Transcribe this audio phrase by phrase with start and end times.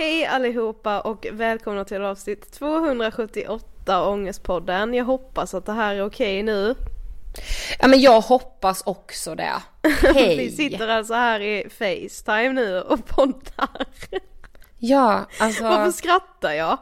[0.00, 4.94] Hej allihopa och välkomna till avsnitt 278 av Ångestpodden.
[4.94, 6.74] Jag hoppas att det här är okej nu.
[7.78, 9.62] Ja men jag hoppas också det.
[10.14, 10.36] Hej!
[10.36, 13.86] Vi sitter alltså här i Facetime nu och poddar.
[14.78, 15.62] Ja, alltså.
[15.62, 16.78] Varför skrattar jag?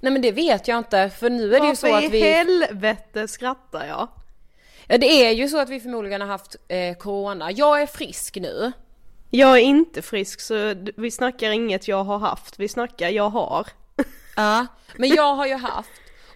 [0.00, 2.06] Nej men det vet jag inte för nu är det ju så att vi...
[2.06, 4.08] Varför i helvete skrattar jag?
[4.86, 7.50] Ja det är ju så att vi förmodligen har haft eh, corona.
[7.50, 8.72] Jag är frisk nu.
[9.30, 13.66] Jag är inte frisk så vi snackar inget jag har haft, vi snackar jag har.
[14.36, 14.66] Ja,
[14.96, 15.90] men jag har ju haft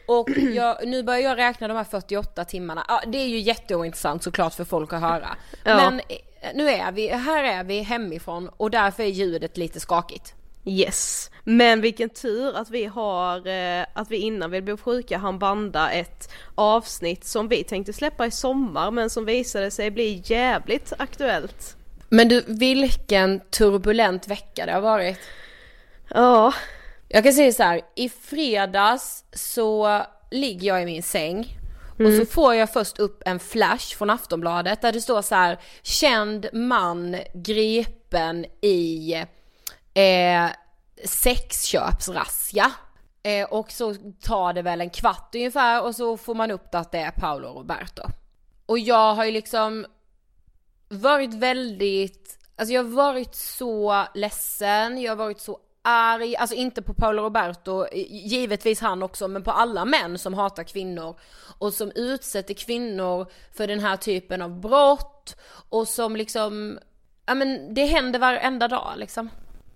[0.07, 2.85] och jag, nu börjar jag räkna de här 48 timmarna.
[2.89, 5.29] Ja, det är ju jätteointressant såklart för folk att höra.
[5.65, 5.77] Ja.
[5.77, 10.35] Men eh, nu är vi, här är vi hemifrån och därför är ljudet lite skakigt.
[10.65, 15.39] Yes, men vilken tur att vi har, eh, att vi innan vi blev sjuka hann
[15.39, 20.93] banda ett avsnitt som vi tänkte släppa i sommar men som visade sig bli jävligt
[20.99, 21.77] aktuellt.
[22.15, 25.19] Men du, vilken turbulent vecka det har varit.
[26.09, 26.55] Ja,
[27.09, 31.59] Jag kan säga så här, i fredags så ligger jag i min säng
[31.99, 35.59] och så får jag först upp en flash från Aftonbladet där det står så här,
[35.83, 39.15] känd man gripen i
[39.95, 40.47] eh,
[41.05, 42.73] sexköpsrazzia.
[43.23, 46.93] Eh, och så tar det väl en kvart ungefär och så får man upp att
[46.93, 48.03] det är Paolo Roberto.
[48.67, 49.87] Och jag har ju liksom
[50.93, 56.83] varit väldigt, alltså jag har varit så ledsen, jag har varit så arg, alltså inte
[56.83, 61.19] på Paolo Roberto, givetvis han också, men på alla män som hatar kvinnor
[61.59, 65.37] och som utsätter kvinnor för den här typen av brott
[65.69, 66.79] och som liksom,
[67.27, 69.31] ja men det händer varenda dag liksom.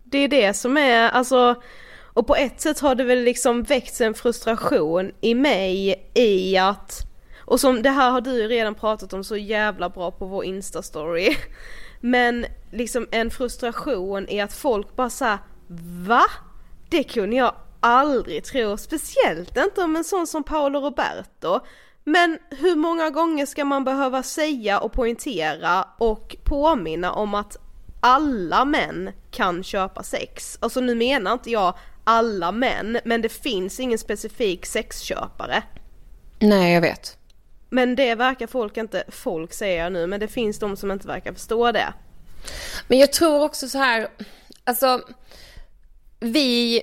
[0.04, 1.62] det är det som är, alltså,
[2.16, 7.02] och på ett sätt har det väl liksom väckts en frustration i mig i att,
[7.46, 10.44] och som det här har du ju redan pratat om så jävla bra på vår
[10.44, 11.36] instastory,
[12.00, 15.38] men liksom en frustration i att folk bara såhär,
[16.06, 16.24] va?
[16.90, 21.60] Det kunde jag aldrig tro, speciellt inte om en sån som Paolo Roberto.
[22.04, 27.56] Men hur många gånger ska man behöva säga och poängtera och påminna om att
[28.00, 30.58] alla män kan köpa sex?
[30.60, 35.62] Alltså nu menar inte jag alla män, men det finns ingen specifik sexköpare.
[36.38, 37.18] Nej jag vet.
[37.68, 41.08] Men det verkar folk inte, folk säger jag nu, men det finns de som inte
[41.08, 41.92] verkar förstå det.
[42.88, 44.08] Men jag tror också så här,
[44.64, 45.00] alltså
[46.20, 46.82] vi,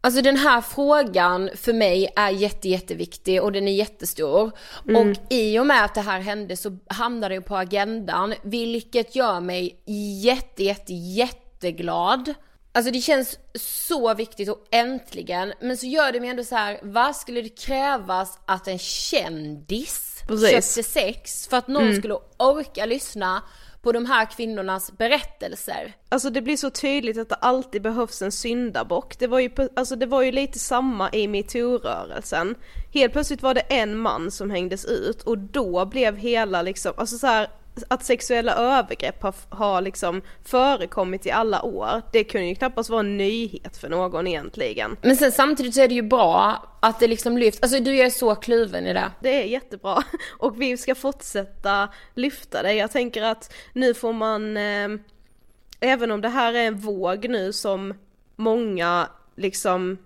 [0.00, 4.50] alltså den här frågan för mig är jätte, jätteviktig och den är jättestor.
[4.84, 9.40] Och i och med att det här hände så hamnade det på agendan, vilket gör
[9.40, 9.82] mig
[10.22, 12.34] jätte, jätte, jätteglad.
[12.72, 16.78] Alltså det känns så viktigt och äntligen, men så gör det mig ändå så här,
[16.82, 20.50] vad skulle det krävas att en kändis Precis.
[20.76, 23.42] köpte sex för att någon skulle orka lyssna
[23.82, 25.92] på de här kvinnornas berättelser?
[26.08, 29.18] Alltså det blir så tydligt att det alltid behövs en syndabock.
[29.18, 32.54] Det var ju, alltså det var ju lite samma i metoo-rörelsen.
[32.94, 37.18] Helt plötsligt var det en man som hängdes ut och då blev hela liksom, alltså
[37.18, 37.48] så här,
[37.88, 43.00] att sexuella övergrepp har, har liksom förekommit i alla år, det kunde ju knappast vara
[43.00, 44.96] en nyhet för någon egentligen.
[45.02, 48.10] Men sen samtidigt så är det ju bra att det liksom lyfts, alltså du är
[48.10, 49.10] så kluven i det.
[49.20, 50.02] Det är jättebra
[50.38, 52.72] och vi ska fortsätta lyfta det.
[52.72, 54.88] Jag tänker att nu får man, eh,
[55.80, 57.94] även om det här är en våg nu som
[58.36, 59.98] många liksom,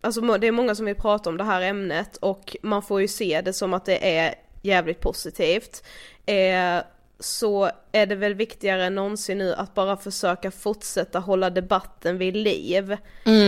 [0.00, 3.08] alltså det är många som vill prata om det här ämnet och man får ju
[3.08, 5.84] se det som att det är jävligt positivt.
[6.26, 6.82] Eh,
[7.20, 12.36] så är det väl viktigare än någonsin nu att bara försöka fortsätta hålla debatten vid
[12.36, 12.96] liv.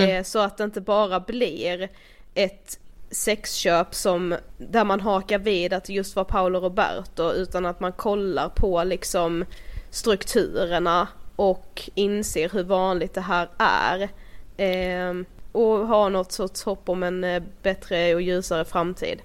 [0.09, 1.89] Eh, så att det inte bara blir
[2.35, 2.79] ett
[3.11, 7.93] sexköp som, där man hakar vid att det just var Paolo Roberto utan att man
[7.93, 9.45] kollar på liksom
[9.91, 14.09] strukturerna och inser hur vanligt det här är.
[14.57, 15.15] Eh,
[15.53, 19.23] och har något sorts hopp om en eh, bättre och ljusare framtid.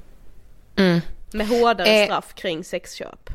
[1.31, 2.05] Med hårdare Eh.
[2.05, 3.29] straff kring sexköp.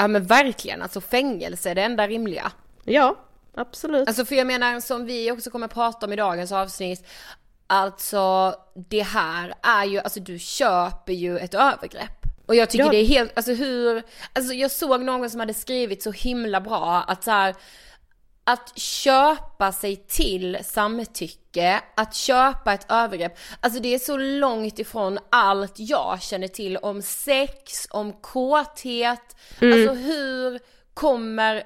[0.00, 2.52] Ja men verkligen, alltså fängelse är det enda rimliga.
[2.84, 3.16] Ja,
[3.54, 4.08] absolut.
[4.08, 7.06] Alltså för jag menar som vi också kommer prata om i dagens avsnitt,
[7.66, 8.54] alltså
[8.88, 12.26] det här är ju, alltså du köper ju ett övergrepp.
[12.46, 12.90] Och jag tycker Ja.
[12.90, 14.02] det är helt, alltså hur,
[14.32, 17.54] alltså jag såg någon som hade skrivit så himla bra att så här,
[18.52, 25.18] att köpa sig till samtycke, att köpa ett övergrepp, alltså det är så långt ifrån
[25.30, 30.60] allt jag känner till om sex, om kåthet, alltså hur
[30.94, 31.64] kommer,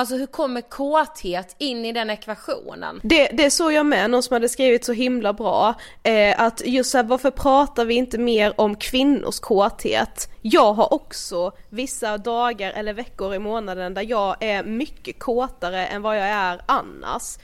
[0.00, 3.00] alltså hur kommer kåthet in i den ekvationen?
[3.02, 6.94] Det, det såg jag med, någon som hade skrivit så himla bra, eh, att just
[6.94, 10.30] här, varför pratar vi inte mer om kvinnors kåthet?
[10.42, 16.02] Jag har också vissa dagar eller veckor i månaden där jag är mycket kåtare än
[16.02, 17.38] vad jag är annars.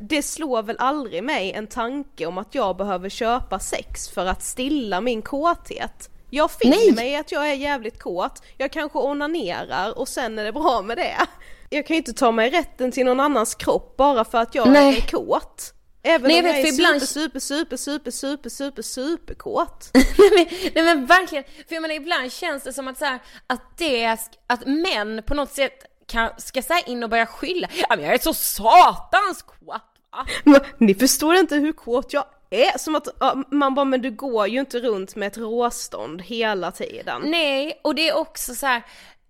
[0.00, 4.42] Det slår väl aldrig mig en tanke om att jag behöver köpa sex för att
[4.42, 6.10] stilla min kåthet.
[6.30, 6.92] Jag finner Nej.
[6.92, 10.96] mig att jag är jävligt kåt, jag kanske onanerar och sen är det bra med
[10.96, 11.16] det.
[11.72, 14.68] Jag kan ju inte ta mig rätten till någon annans kropp bara för att jag
[14.68, 14.96] Nej.
[14.96, 15.74] är kåt.
[16.02, 19.34] Även Nej, jag om jag vet, är ibland- super, super, super, super, super, super, super
[19.34, 19.90] kåt.
[19.94, 23.18] nej, men, nej men verkligen, för jag menar ibland känns det som att så här,
[23.46, 27.96] att det, att män på något sätt kan, ska säga in och börja skylla, ja
[27.96, 29.80] men jag är så satans kåt va?
[30.44, 33.08] Men Ni förstår inte hur kåt jag är, som att
[33.50, 37.22] man bara men du går ju inte runt med ett råstånd hela tiden.
[37.24, 38.82] Nej, och det är också så här,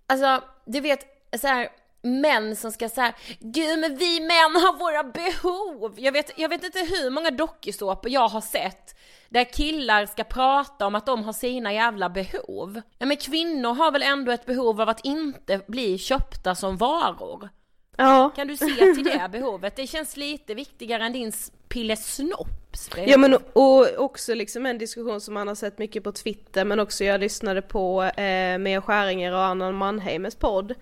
[0.07, 1.01] alltså du vet
[1.41, 1.69] så här
[2.03, 5.95] män som ska säga gud men vi män har våra behov.
[5.97, 8.97] Jag vet, jag vet inte hur många dokusåpor jag har sett
[9.31, 12.81] där killar ska prata om att de har sina jävla behov.
[12.99, 17.49] Ja men kvinnor har väl ändå ett behov av att inte bli köpta som varor.
[17.97, 18.31] Ja.
[18.37, 19.77] Kan du se till det behovet?
[19.77, 21.33] Det känns lite viktigare än din
[21.69, 22.91] pillesnops.
[23.07, 26.81] Ja men och också liksom en diskussion som man har sett mycket på Twitter men
[26.81, 30.75] också jag lyssnade på eh, Mia Skäringer och Anna Mannheimers podd.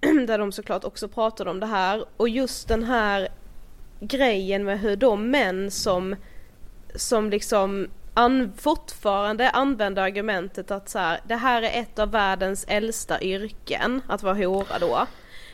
[0.26, 3.28] Där de såklart också pratade om det här och just den här
[4.00, 6.16] grejen med hur de män som
[6.94, 12.64] som liksom an, fortfarande använder argumentet att så här, det här är ett av världens
[12.68, 15.06] äldsta yrken, att vara hora då.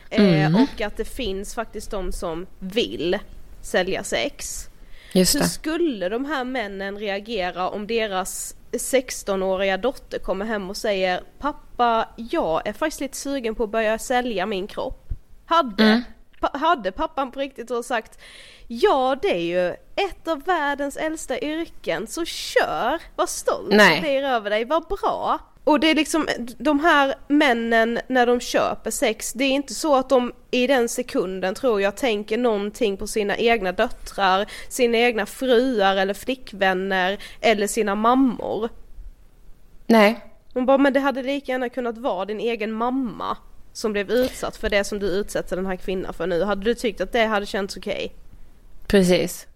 [0.09, 3.19] Eh, och att det finns faktiskt de som vill
[3.61, 4.69] sälja sex.
[5.15, 11.21] Just Hur skulle de här männen reagera om deras 16-åriga dotter kommer hem och säger
[11.39, 15.07] Pappa, jag är faktiskt lite sugen på att börja sälja min kropp.
[15.45, 16.03] Hade,
[16.39, 18.19] pa- hade pappan på riktigt då sagt
[18.67, 24.23] Ja det är ju ett av världens äldsta yrken så kör, var stolt Nej.
[24.23, 25.39] över dig, vad bra.
[25.65, 29.95] Och det är liksom de här männen när de köper sex, det är inte så
[29.95, 35.25] att de i den sekunden tror jag tänker någonting på sina egna döttrar, sina egna
[35.25, 38.69] fruar eller flickvänner eller sina mammor.
[39.87, 40.25] Nej.
[40.53, 43.37] Hon bara, men det hade lika gärna kunnat vara din egen mamma
[43.73, 46.43] som blev utsatt för det som du utsätter den här kvinnan för nu.
[46.43, 48.15] Hade du tyckt att det hade känts okej?
[48.87, 49.47] Precis.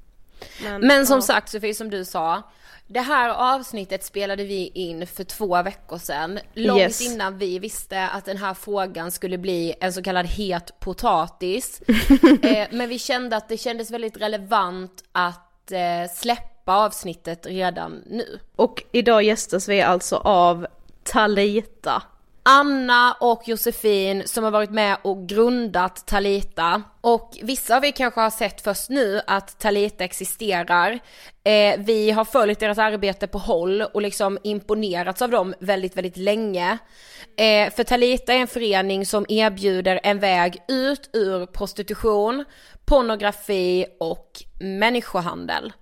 [0.81, 1.21] Men som ja.
[1.21, 2.43] sagt Sofie, som du sa,
[2.91, 7.01] det här avsnittet spelade vi in för två veckor sedan, långt Yes.
[7.01, 11.81] innan vi visste att den här frågan skulle bli en så kallad het potatis.
[12.41, 18.39] eh, men vi kände att det kändes väldigt relevant att eh, släppa avsnittet redan nu.
[18.55, 20.67] Och idag gästas vi alltså av
[21.03, 22.03] Talita.
[22.43, 26.83] Anna och Josefin som har varit med och grundat Talita.
[27.01, 30.99] Och vissa av er kanske har sett först nu att Talita existerar.
[31.43, 36.17] Eh, vi har följt deras arbete på håll och liksom imponerats av dem väldigt, väldigt
[36.17, 36.77] länge.
[37.37, 42.45] Eh, för Talita är en förening som erbjuder en väg ut ur prostitution,
[42.85, 45.73] pornografi och människohandel.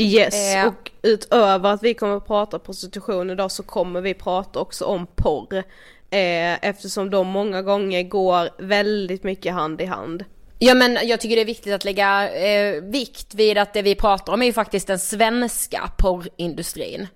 [0.00, 0.66] Yes, Eh.
[0.66, 5.06] och utöver att vi kommer att prata prostitution idag så kommer vi prata också om
[5.06, 5.64] porr.
[6.10, 10.24] Eh, eftersom de många gånger går väldigt mycket hand i hand.
[10.58, 13.94] Ja men jag tycker det är viktigt att lägga eh, vikt vid att det vi
[13.94, 17.06] pratar om är ju faktiskt den svenska porrindustrin.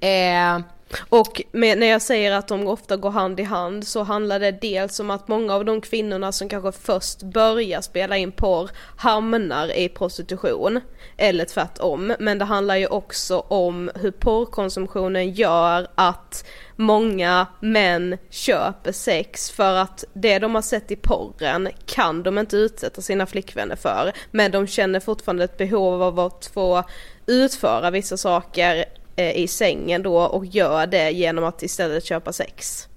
[0.00, 0.60] Eh,
[1.08, 4.50] och med, när jag säger att de ofta går hand i hand så handlar det
[4.50, 9.78] dels om att många av de kvinnorna som kanske först börjar spela in porr hamnar
[9.78, 10.80] i prostitution.
[11.16, 12.14] Eller tvärtom.
[12.18, 16.44] Men det handlar ju också om hur porrkonsumtionen gör att
[16.76, 22.56] många män köper sex för att det de har sett i porren kan de inte
[22.56, 24.12] utsätta sina flickvänner för.
[24.30, 26.84] Men de känner fortfarande ett behov av att få
[27.26, 28.84] utföra vissa saker
[29.30, 32.88] i sängen då och gör det genom att istället köpa sex.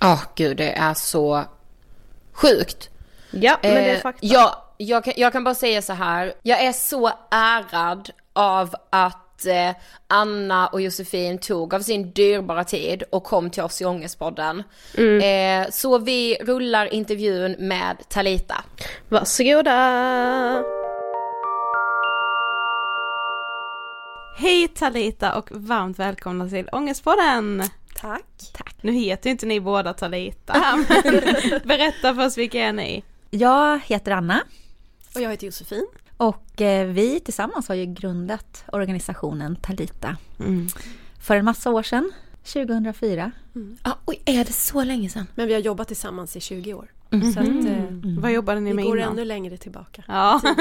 [0.00, 1.44] Ja, gud det är så
[2.32, 2.90] sjukt.
[3.30, 4.26] Ja, men det är Eh, fakta.
[4.26, 6.34] Jag, jag, kan, jag kan bara säga så här.
[6.42, 9.70] jag är så ärad av att eh,
[10.06, 14.62] Anna och Josefin tog av sin dyrbara tid och kom till oss i Ångestpodden.
[15.22, 18.64] Eh, så vi rullar intervjun med Talita.
[19.08, 20.83] Varsågoda!
[24.36, 27.62] Hej Talita och varmt välkomna till Ångestpodden!
[27.96, 28.50] Tack.
[28.52, 28.76] Tack.
[28.80, 30.54] Nu heter ju inte ni båda Talita,
[30.88, 33.04] men berätta för oss vilka är ni?
[33.30, 34.40] Jag heter Anna
[35.14, 35.86] Och jag heter Josefin.
[36.16, 40.66] och eh, vi tillsammans har ju grundat organisationen Talita Mm.
[41.22, 42.12] för en massa år sedan,
[42.44, 43.30] 2004.
[43.82, 45.26] Ah, oj, är det så länge sedan?
[45.34, 46.90] Men vi har jobbat tillsammans i 20 år.
[47.10, 47.32] Mm.
[47.32, 48.20] Så att, eh, Mm.
[48.20, 49.12] Vad jobbade ni vi med går innan?
[49.12, 50.02] ännu längre tillbaka.
[50.08, 50.40] Ja.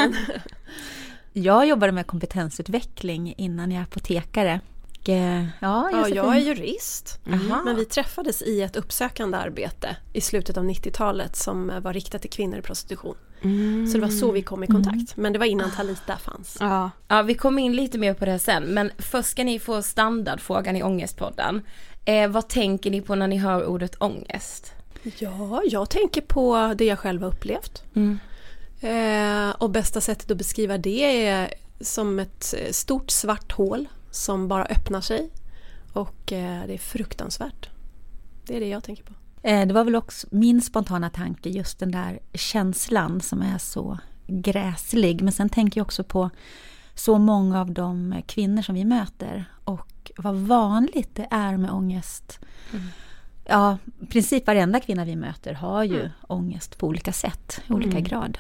[1.34, 4.60] Jag jobbade med kompetensutveckling innan jag är apotekare.
[5.08, 7.20] Eh, ja, Ja, jag är jurist.
[7.28, 7.62] Aha.
[7.66, 12.30] Men vi träffades i ett uppsökande arbete i slutet av 90-talet som var riktat till
[12.30, 13.16] kvinnor i prostitution.
[13.42, 13.88] Mm.
[13.88, 15.18] Så det var så vi kom i kontakt.
[15.18, 16.58] Men det var innan Talita fanns.
[16.60, 16.92] Ja.
[17.08, 20.76] Ja, vi kommer in lite mer på det sen, men först ska ni få standardfrågan
[20.76, 21.62] i Ångestpodden.
[22.06, 24.74] Eh, vad tänker ni på när ni hör ordet ångest?
[25.18, 27.84] Ja, jag tänker på det jag själv har upplevt.
[27.96, 28.20] Mm.
[28.84, 34.66] Eh, och bästa sättet att beskriva det är som ett stort svart hål som bara
[34.66, 35.30] öppnar sig.
[35.94, 37.70] Och eh, det är fruktansvärt.
[38.46, 39.14] Det är det jag tänker på.
[39.44, 43.98] Eh, Det var väl också min spontana tanke, just den där känslan som är så
[44.28, 45.22] gräslig.
[45.22, 46.30] Men sen tänker jag också på
[46.96, 52.40] så många av de kvinnor som vi möter och vad vanligt det är med ångest.
[53.46, 58.00] Ja, i princip varenda kvinna vi möter har ju ångest på olika sätt, i olika
[58.00, 58.38] grad.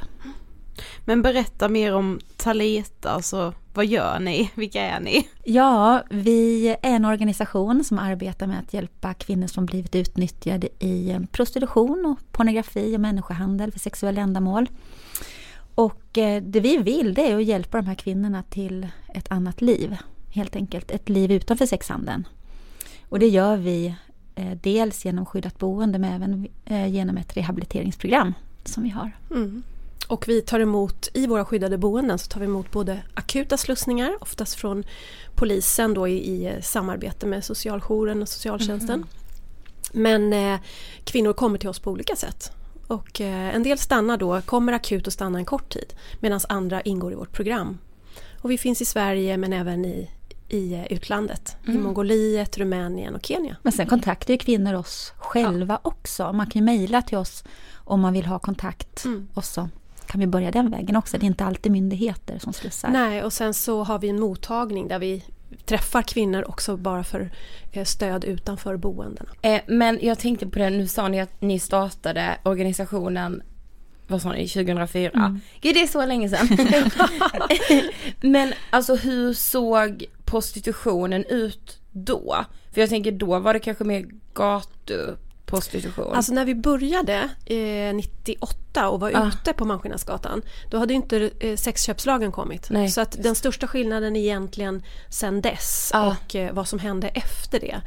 [1.05, 4.51] Men berätta mer om Talita, alltså vad gör ni?
[4.55, 5.27] Vilka är ni?
[5.43, 11.11] Ja, vi är en organisation som arbetar med att hjälpa kvinnor som blivit utnyttjade i
[11.11, 14.69] eh, prostitution och pornografi och människohandel för sexuella ändamål.
[15.75, 19.61] Och eh, det vi vill det är att hjälpa de här kvinnorna till ett annat
[19.61, 19.97] liv.
[20.29, 22.27] Helt enkelt ett liv utanför sexhandeln.
[23.09, 23.95] Och det gör vi
[24.61, 29.11] dels genom skyddat boende men även eh, genom ett rehabiliteringsprogram som vi har.
[29.31, 29.63] Mm.
[30.07, 34.17] Och vi tar emot, i våra skyddade boenden så tar vi emot både akuta slussningar,
[34.21, 34.83] oftast från
[35.35, 39.05] polisen då i, i samarbete med socialjouren och socialtjänsten.
[39.91, 40.59] Men eh,
[41.03, 42.51] kvinnor kommer till oss på olika sätt.
[42.87, 46.81] Och eh, en del stannar då, kommer akut och stannar en kort tid medan andra
[46.81, 47.77] ingår i vårt program.
[48.41, 50.09] Och vi finns i Sverige men även i,
[50.53, 51.57] i eh, utlandet.
[51.67, 53.57] I Mongoliet, Rumänien och Kenya.
[53.63, 56.33] Men sen kontaktar ju kvinnor oss själva också.
[56.33, 57.43] Man kan ju mejla till oss
[57.75, 59.05] om man vill ha kontakt.
[59.05, 59.27] Mm.
[59.33, 59.69] Och så
[60.05, 61.17] kan vi börja den vägen också.
[61.17, 62.89] Det är inte alltid myndigheter som slussar.
[62.89, 65.23] Nej, och sen så har vi en mottagning där vi
[65.65, 67.31] träffar kvinnor också bara för
[67.71, 69.29] eh, stöd utanför boendena.
[69.41, 73.43] Eh, men jag tänkte på det, nu sa ni att ni startade organisationen,
[74.07, 75.11] vad sa ni, 2004?
[75.15, 75.39] Mm.
[75.61, 76.47] Gud, det är så länge sedan.
[78.31, 82.45] men alltså hur såg prostitutionen ut då?
[82.71, 86.13] För jag tänker då var det kanske mer gatuprostitution.
[86.13, 89.27] Alltså när vi började eh, 98 och var Ah.
[89.27, 90.41] ute på Malmskillnadsgatan
[90.71, 92.69] då hade inte eh, sexköpslagen kommit.
[92.69, 92.89] Nej.
[92.89, 96.07] Så att den största skillnaden egentligen sen dess Ah.
[96.07, 97.81] och eh, vad som hände efter det.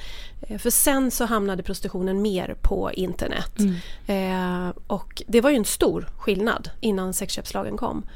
[0.49, 3.53] Eh, för sen så hamnade prostitutionen mer på internet.
[4.07, 8.07] Eh, och det var ju en stor skillnad innan sexköpslagen kom.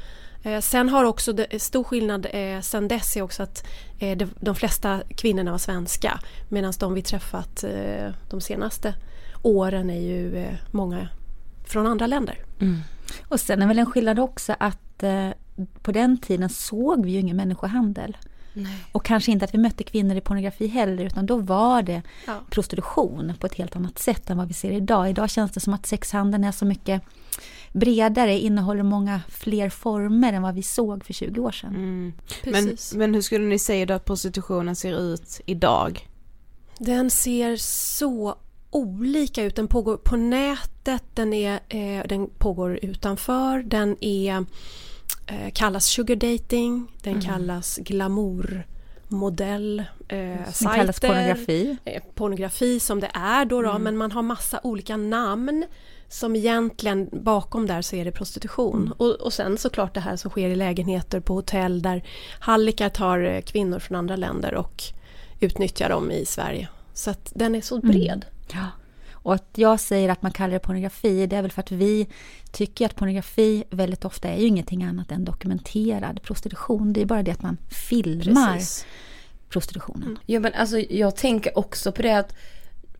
[0.43, 3.67] Eh, sen har också det, stor skillnad eh, sen dess är också att
[3.99, 8.93] eh, de, de flesta kvinnorna var svenska medan de vi träffat eh, de senaste
[9.41, 11.07] åren är ju eh, många
[11.65, 12.37] från andra länder.
[12.59, 12.79] Mm.
[13.27, 15.29] Och sen är väl en skillnad också att eh,
[15.81, 18.17] på den tiden såg vi ju ingen människohandel.
[18.91, 22.33] Och kanske inte att vi mötte kvinnor i pornografi heller utan då var det Ja.
[22.49, 25.09] prostitution på ett helt annat sätt än vad vi ser idag.
[25.09, 27.01] Idag känns det som att sexhandeln är så mycket
[27.73, 31.75] bredare, innehåller många fler former än vad vi såg för 20 år sedan.
[31.75, 32.13] Mm.
[32.43, 36.07] Men, men hur skulle ni säga då att prostitutionen ser ut idag?
[36.77, 38.35] Den ser så
[38.71, 39.55] olika ut.
[39.55, 44.45] Den pågår på nätet, den, är, eh, den pågår utanför, den är,
[45.53, 51.77] kallas sugar dating, den kallas glamourmodell, eh, Det sajter, kallas pornografi.
[51.85, 55.65] eh, pornografi som det är då, då men man har massa olika namn
[56.09, 58.93] som egentligen bakom där så är det prostitution.
[58.97, 62.03] Och, och sen såklart det här som sker i lägenheter på hotell där
[62.39, 64.83] hallickar tar eh, kvinnor från andra länder och
[65.39, 66.67] utnyttjar dem i Sverige.
[66.93, 68.25] Så att den är så bred.
[68.53, 68.65] Ja.
[69.23, 72.07] Och att jag säger att man kallar det pornografi, det är väl för att vi
[72.51, 76.93] tycker att pornografi väldigt ofta är ju ingenting annat än dokumenterad prostitution.
[76.93, 77.57] Det är bara det att man
[77.89, 78.85] filmar Precis.
[79.49, 80.19] prostitutionen.
[80.25, 82.35] Ja men alltså jag tänker också på det att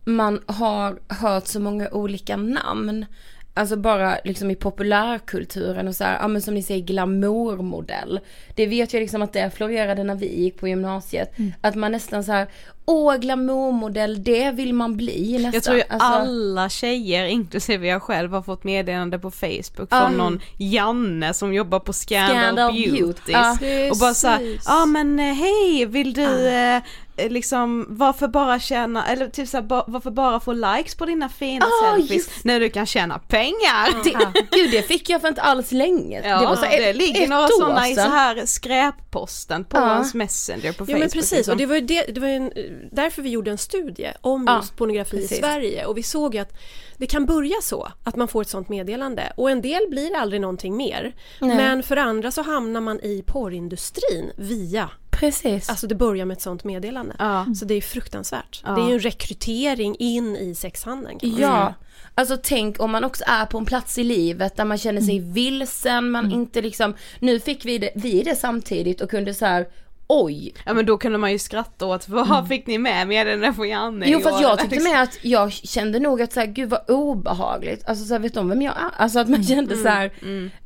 [0.04, 3.06] man har hört så många olika namn.
[3.54, 8.20] Alltså bara liksom i populärkulturen och så här, ja men som ni säger glamourmodell.
[8.54, 11.32] Det vet jag liksom att det florerade när vi gick på gymnasiet.
[11.60, 12.48] Att man nästan så här,
[12.86, 15.52] åh glamourmodell, det vill man bli nästan.
[15.52, 20.02] Jag tror ju Alltså, alla tjejer, inklusive jag själv, har fått meddelande på Facebook från
[20.02, 20.16] Mm.
[20.16, 22.72] någon Janne som jobbar på Scandal, Scandal.
[22.72, 23.32] Beauty.
[23.32, 23.56] Ja.
[23.90, 26.82] och bara såhär, ja men eh, hej, vill du eh,
[27.28, 31.94] liksom, varför bara tjäna, eller typ såhär, varför bara få likes på dina fina Ah,
[31.96, 34.04] selfies just- när du kan tjäna pengar?
[34.04, 36.28] det, Gud det fick jag för inte alls länge.
[36.28, 39.76] Ja, det var så det ett, ligger ett några sådana i så här skräpposten på
[39.76, 39.92] Ja.
[39.92, 40.90] ens messenger på Facebook.
[40.90, 41.52] Ja men precis, liksom.
[41.52, 42.52] och det var ju det, det var ju en,
[42.92, 45.32] därför vi gjorde en studie om Ja, just pornografi precis.
[45.32, 46.52] i Sverige och vi såg ju att
[46.96, 50.40] det kan börja så att man får ett sånt meddelande och en del blir aldrig
[50.40, 51.12] någonting mer.
[51.40, 51.56] Nej.
[51.56, 55.68] Men för andra så hamnar man i porrindustrin via, Precis.
[55.68, 57.16] alltså det börjar med ett sånt meddelande.
[57.18, 57.46] Ja.
[57.60, 58.62] Så det är fruktansvärt.
[58.64, 58.70] Ja.
[58.72, 61.18] Det är ju en rekrytering in i sexhandeln.
[61.18, 61.48] kan man säga.
[61.48, 61.74] Ja,
[62.14, 65.18] alltså tänk om man också är på en plats i livet där man känner sig
[65.20, 69.66] vilsen, man inte liksom, nu fick vi det, vi det samtidigt och kunde så här.
[70.12, 70.54] Oj.
[70.64, 73.52] Ja men då kunde man ju skratta åt, vad fick ni med med den där
[73.52, 76.70] från Janne Jo fast jag tyckte med att jag kände nog att så här, gud
[76.70, 78.90] vad obehagligt, alltså så här, vet de vem jag är?
[79.02, 80.10] Alltså att man kände så här.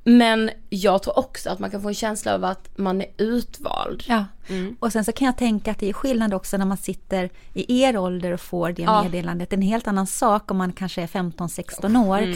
[0.06, 4.02] Men jag tror också att man kan få en känsla av att man är utvald.
[4.06, 4.24] Ja.
[4.78, 7.82] Och sen så kan jag tänka att det är skillnad också när man sitter i
[7.82, 9.02] er ålder och får det Ja.
[9.02, 9.52] meddelandet.
[9.52, 12.34] En helt annan sak om man kanske är 15-16 år.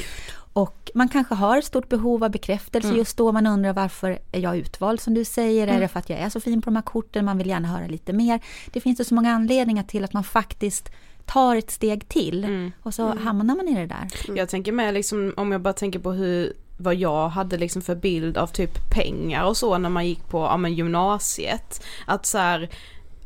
[0.52, 3.32] Och man kanske har ett stort behov av bekräftelse just då.
[3.32, 5.66] Man undrar varför är jag utvald som du säger?
[5.68, 7.24] Är det för att jag är så fin på de här korten?
[7.24, 8.40] Man vill gärna höra lite mer.
[8.72, 10.90] Det finns ju så många anledningar till att man faktiskt
[11.26, 12.70] tar ett steg till.
[12.82, 14.36] Och så hamnar man i det där.
[14.36, 17.94] Jag tänker med liksom, om jag bara tänker på hur, vad jag hade liksom för
[17.94, 21.84] bild av typ pengar och så när man gick på, ja men gymnasiet.
[22.06, 22.70] Att så här,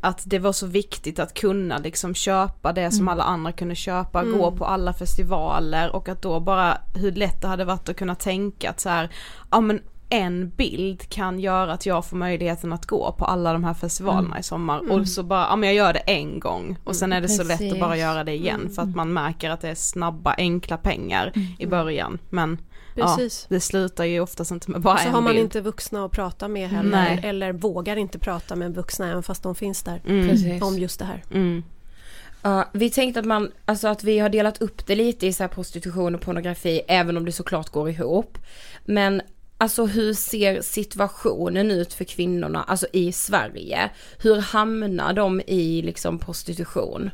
[0.01, 4.23] att det var så viktigt att kunna liksom köpa det som alla andra kunde köpa,
[4.23, 8.15] gå på alla festivaler och att då bara hur lätt det hade varit att kunna
[8.15, 9.09] tänka att så här,
[9.51, 13.63] ja men en bild kan göra att jag får möjligheten att gå på alla de
[13.63, 14.91] här festivalerna i sommar.
[14.91, 17.43] Och så bara, ja men jag gör det en gång och sen är det så
[17.43, 20.77] lätt att bara göra det igen för att man märker att det är snabba enkla
[20.77, 22.19] pengar i början.
[22.29, 22.57] Men
[22.95, 23.47] Precis.
[23.49, 25.43] ja, det slutar ju oftast inte med bara Så en har man bild.
[25.43, 27.19] inte vuxna att prata med heller Nej.
[27.23, 30.01] eller vågar inte prata med vuxna även fast de finns där.
[30.07, 30.63] Mm.
[30.63, 31.23] Om just det här.
[31.31, 31.63] Mm.
[32.41, 35.43] Ja, vi tänkte att man, alltså att vi har delat upp det lite i så
[35.43, 38.37] här prostitution och pornografi, även om det såklart går ihop.
[38.85, 39.21] Men
[39.57, 43.89] alltså hur ser situationen ut för kvinnorna, alltså i Sverige?
[44.19, 47.09] Hur hamnar de i liksom prostitution?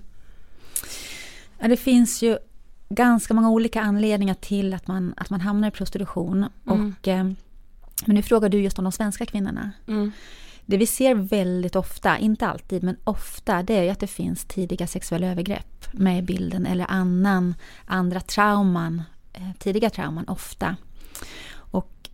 [1.59, 2.37] Ja, det finns ju
[2.91, 6.45] ganska många olika anledningar till att man, att man hamnar i prostitution.
[6.65, 7.23] Och, eh,
[8.05, 9.71] men nu frågar du just om de svenska kvinnorna.
[10.65, 14.87] Det vi ser väldigt ofta, inte alltid, men ofta, det är att det finns tidiga
[14.87, 19.01] sexuella övergrepp med i bilden eller annan, andra trauman,
[19.33, 20.75] eh, tidiga trauman ofta.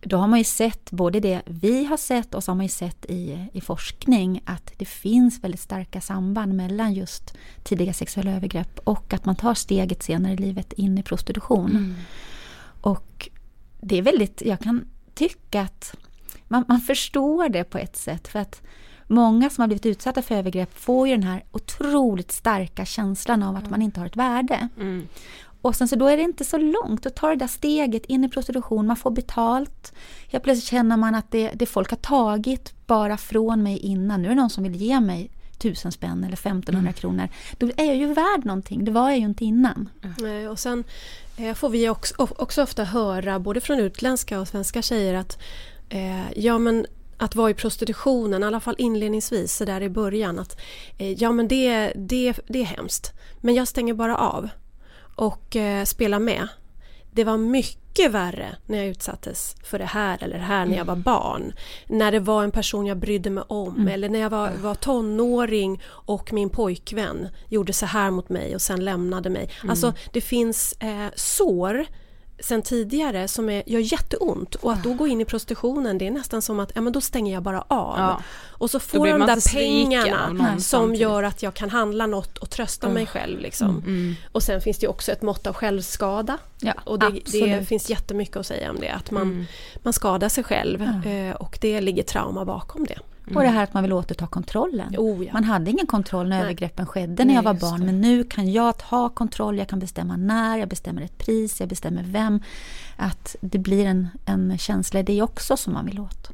[0.00, 2.70] Då har man ju sett, både det vi har sett och så har man ju
[2.70, 8.80] sett i, i forskning, att det finns väldigt starka samband mellan just tidiga sexuella övergrepp
[8.84, 11.96] och att man tar steget senare i livet in i prostitution.
[12.80, 13.28] Och
[13.80, 14.84] det är väldigt, jag kan
[15.14, 15.94] tycka att
[16.48, 18.62] man, man förstår det på ett sätt för att
[19.06, 23.56] många som har blivit utsatta för övergrepp får ju den här otroligt starka känslan av
[23.56, 24.68] att man inte har ett värde.
[24.76, 25.08] Mm.
[25.62, 28.24] Och sen så då är det inte så långt att ta det där steget in
[28.24, 29.92] i prostitution, man får betalt.
[30.28, 34.28] Helt plötsligt känner man att det, det folk har tagit bara från mig innan, nu
[34.28, 37.28] är det någon som vill ge mig tusen spänn eller 1500 kronor.
[37.58, 39.88] Då är jag ju värd någonting, det var jag ju inte innan.
[40.18, 40.84] Nej, Och sen
[41.36, 45.38] eh, får vi också, också ofta höra, både från utländska och svenska tjejer, att
[45.88, 50.38] eh, ja men att vara i prostitutionen, i alla fall inledningsvis, så där i början,
[50.38, 50.60] att
[50.98, 53.12] eh, ja men det, det, det är hemskt.
[53.40, 54.48] Men jag stänger bara av
[55.18, 56.48] och eh, spelar med.
[57.12, 60.84] Det var mycket värre när jag utsattes för det här eller det här när jag
[60.84, 61.52] var barn.
[61.86, 65.82] När det var en person jag brydde mig om eller när jag var, var tonåring
[65.86, 69.50] och min pojkvän gjorde så här mot mig och sen lämnade mig.
[69.68, 71.86] Alltså det finns eh, sår
[72.40, 76.10] sen tidigare som är, gör jätteont och att då gå in i prostitutionen det är
[76.10, 77.98] nästan som att ja, men då stänger jag bara av.
[77.98, 78.22] Ja.
[78.48, 82.50] Och så får jag de där pengarna som gör att jag kan handla något och
[82.50, 83.40] trösta mig själv.
[83.40, 83.82] Liksom.
[84.32, 86.38] Och sen finns det också ett mått av självskada.
[86.60, 88.88] Ja, Och det, det finns jättemycket att säga om det.
[88.88, 89.44] Att man, Mm.
[89.82, 92.98] man skadar sig själv eh, och det ligger trauma bakom det.
[93.36, 94.94] Och det här att man vill återta kontrollen.
[94.98, 95.32] Oh, ja.
[95.32, 96.44] Man hade ingen kontroll när Nej.
[96.44, 97.86] övergreppen skedde när jag var barn.
[97.86, 101.68] Men nu kan jag ta kontroll, jag kan bestämma när, jag bestämmer ett pris, jag
[101.68, 102.42] bestämmer vem.
[103.00, 106.30] Att det blir en, en känsla i det också som man vill åt.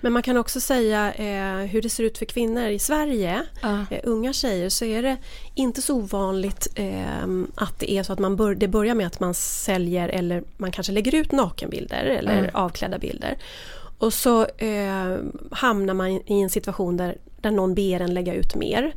[0.00, 3.42] Men man kan också säga eh, hur det ser ut för kvinnor i Sverige.
[3.62, 3.84] Ja.
[3.90, 5.16] Eh, unga tjejer så är det
[5.54, 9.20] inte så ovanligt eh, att det är så att man bör, det börjar med att
[9.20, 13.38] man säljer eller man kanske lägger ut nakenbilder eller avklädda bilder.
[13.98, 15.16] Och så eh,
[15.50, 18.94] hamnar man i en situation där, där någon ber en lägga ut mer.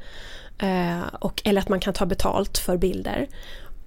[0.58, 3.28] Eh, och, eller att man kan ta betalt för bilder.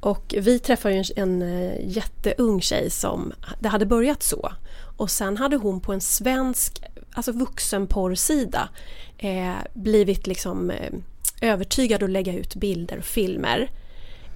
[0.00, 4.52] Och vi träffade en, en eh, jätteung tjej som det hade börjat så.
[4.96, 6.82] Och sen hade hon på en svensk
[7.14, 8.68] alltså vuxenporrsida
[9.18, 10.92] eh, blivit liksom eh,
[11.40, 13.70] övertygad att lägga ut bilder och filmer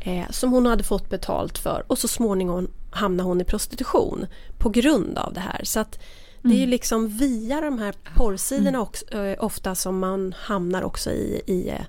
[0.00, 4.26] eh, som hon hade fått betalt för och så småningom hamnade hon i prostitution
[4.58, 5.60] på grund av det här.
[5.64, 5.98] Så att
[6.48, 6.70] det är ju Mm.
[6.70, 11.84] liksom via de här porrsidorna också, eh, ofta som man hamnar också i, i eh,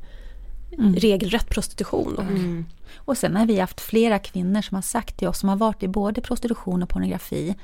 [0.80, 0.96] Mm.
[0.96, 2.16] regelrätt prostitution.
[2.18, 2.66] Och, Mm.
[2.96, 5.84] Och sen har vi haft flera kvinnor som har sagt till oss, som har varit
[5.84, 7.56] i både prostitution och pornografi,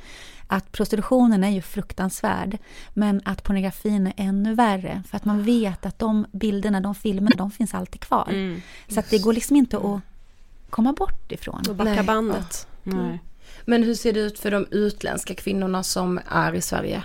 [0.47, 2.57] att prostitutionen är ju fruktansvärd,
[2.93, 5.03] men att pornografin är ännu värre.
[5.09, 8.27] För att man vet att de bilderna, de filmerna, de finns alltid kvar.
[8.29, 8.61] Mm.
[8.87, 10.01] Så att det går liksom inte att
[10.69, 11.63] komma bort ifrån.
[11.69, 12.03] och backa Nej.
[12.03, 12.67] bandet.
[12.83, 13.19] Nej.
[13.65, 17.03] Men hur ser det ut för de utländska kvinnorna som är i Sverige?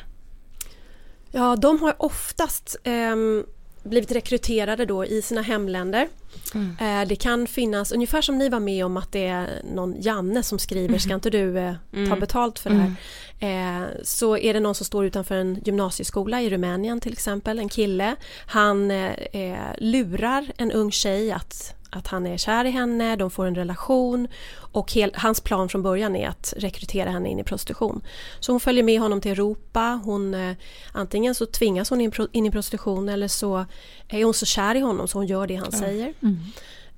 [1.30, 3.44] Ja, de har oftast ehm,
[3.82, 6.08] blivit rekryterade då i sina hemländer.
[6.54, 6.76] Mm.
[6.80, 10.42] Eh, det kan finnas, ungefär som ni var med om att det är någon Janne
[10.42, 12.20] som skriver, ska inte du eh, ta Mm.
[12.20, 12.94] betalt för det här?
[13.40, 17.68] Eh, så är det någon som står utanför en gymnasieskola i Rumänien till exempel, en
[17.68, 18.16] kille.
[18.46, 23.30] Han eh, eh, lurar en ung tjej att, att han är kär i henne, de
[23.30, 24.28] får en relation
[24.72, 28.00] och hel, hans plan från början är att rekrytera henne in i prostitution.
[28.40, 30.56] Så hon följer med honom till Europa, hon, eh,
[30.92, 32.00] antingen så tvingas hon
[32.32, 33.64] in, i prostitution eller så
[34.08, 36.14] är hon så kär i honom så hon gör det han säger.
[36.22, 36.38] Mm.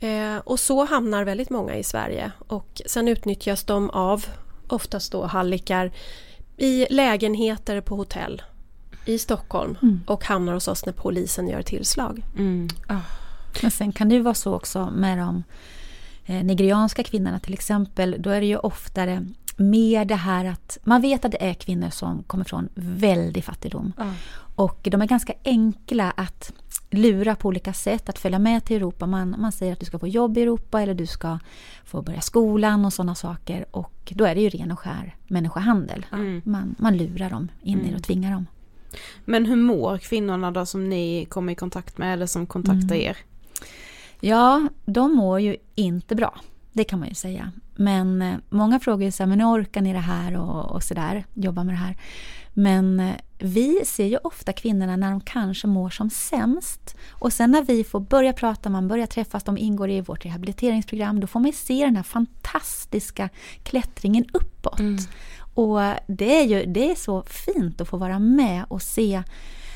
[0.00, 4.26] Eh, och så hamnar väldigt många i Sverige och sen utnyttjas de av
[4.68, 5.92] oftast då hallickar
[6.56, 8.42] i lägenheter på hotell
[9.04, 10.00] i Stockholm Mm.
[10.06, 12.22] och hamnar hos oss när polisen gör tillslag.
[12.38, 12.68] Mm.
[13.62, 15.42] Men sen kan det ju vara så också med de
[16.26, 18.16] eh, nigerianska kvinnorna till exempel.
[18.18, 21.90] Då är det ju oftare mer det här att man vet att det är kvinnor
[21.90, 23.92] som kommer från väldig fattigdom.
[24.56, 26.52] Och de är ganska enkla att
[26.90, 29.06] lura på olika sätt, att följa med till Europa.
[29.06, 31.38] Man, man säger att du ska få jobb i Europa eller du ska
[31.84, 33.66] få börja skolan och sådana saker.
[33.70, 36.06] Och då är det ju ren och skär människohandel.
[36.12, 36.42] Mm.
[36.44, 38.46] Man, man lurar dem in i det och tvingar dem.
[39.24, 43.08] Men hur mår kvinnorna då som ni kommer i kontakt med eller som kontaktar Mm.
[43.08, 43.16] er?
[44.20, 46.40] Ja, de mår ju inte bra.
[46.72, 47.52] Det kan man ju säga.
[47.76, 50.94] Men eh, många frågar ju så här, men orkar ni det här och, och så
[50.94, 51.96] där, jobba med det här.
[52.54, 56.96] Men eh, vi ser ju ofta kvinnorna när de kanske mår som sämst.
[57.10, 61.20] Och sen när vi får börja prata, man börjar träffas, de ingår i vårt rehabiliteringsprogram,
[61.20, 63.28] då får man ju se den här fantastiska
[63.62, 64.80] klättringen uppåt.
[65.54, 69.22] Och det är ju det är så fint att få vara med och se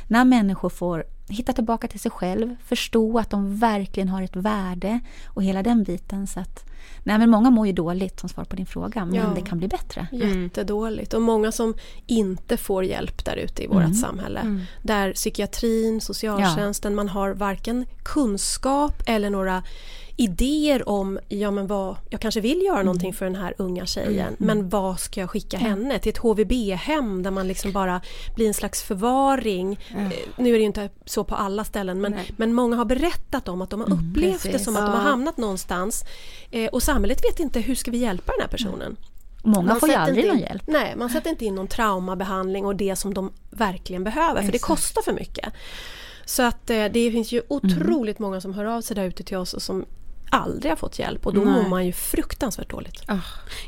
[0.08, 5.00] när människor får hitta tillbaka till sig själv, förstå att de verkligen har ett värde
[5.26, 6.26] och hela den biten.
[6.26, 6.64] Så att,
[7.02, 9.32] nej men många mår ju dåligt som svar på din fråga, men Ja.
[9.34, 10.06] det kan bli bättre.
[10.12, 11.74] Jättedåligt och många som
[12.06, 13.94] inte får hjälp där ute i vårt Mm.
[13.94, 14.60] samhälle.
[14.82, 19.62] Där psykiatrin, socialtjänsten, man har varken kunskap eller några
[20.16, 24.36] idéer om, ja men vad, jag kanske vill göra någonting för den här unga tjejen,
[24.38, 25.98] men vad ska jag skicka henne?
[25.98, 28.00] Till ett HVB-hem där man liksom bara
[28.34, 29.80] blir en slags förvaring.
[29.90, 33.48] Eh, Nu är det ju inte så på alla ställen, men, men många har berättat
[33.48, 34.64] om att de har upplevt det precis.
[34.64, 36.04] som att de har hamnat någonstans.
[36.50, 38.96] Eh, och samhället vet inte, hur ska vi hjälpa den här personen?
[39.46, 40.62] Många Man får ju aldrig inte någon in, hjälp.
[40.66, 44.58] Nej, man sätter inte in någon traumabehandling och det som de verkligen behöver, för det
[44.58, 45.52] kostar för mycket.
[46.26, 49.36] Så att eh, det finns ju otroligt många som hör av sig där ute till
[49.36, 49.84] oss och som
[50.34, 51.52] aldrig har fått hjälp och då Nej.
[51.52, 53.02] mår man ju fruktansvärt dåligt.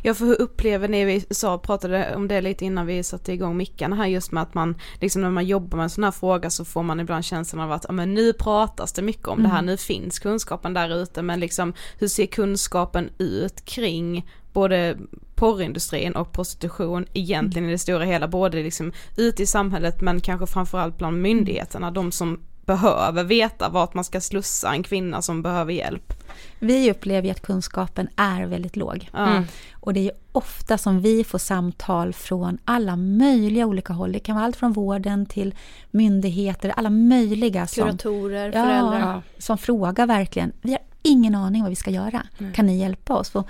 [0.03, 3.57] Ja för hur upplever ni, vi sa, pratade om det lite innan vi satte igång
[3.57, 6.51] mickarna här just med att man, liksom när man jobbar med en sån här fråga
[6.51, 9.49] så får man ibland känslan av att, ja men nu pratas det mycket om det
[9.49, 14.97] här, nu finns kunskapen där ute men liksom hur ser kunskapen ut kring både
[15.35, 20.47] porrindustrin och prostitution egentligen i det stora hela, både liksom ute i samhället men kanske
[20.47, 25.73] framförallt bland myndigheterna, de som behöver veta vart man ska slussa en kvinna som behöver
[25.73, 26.13] hjälp.
[26.59, 29.11] Vi upplever ju att kunskapen är väldigt låg.
[29.13, 29.43] Ja.
[29.81, 34.13] Och det är ju ofta som vi får samtal från alla möjliga olika håll.
[34.13, 35.55] Det kan vara allt från vården till
[35.91, 38.53] myndigheter, alla möjliga som, Kuratorer, Ja.
[38.65, 39.23] föräldrar.
[39.39, 40.53] som frågar verkligen.
[40.63, 42.23] Vi har ingen aning vad vi ska göra.
[42.55, 43.35] Kan ni hjälpa oss?
[43.35, 43.49] Och,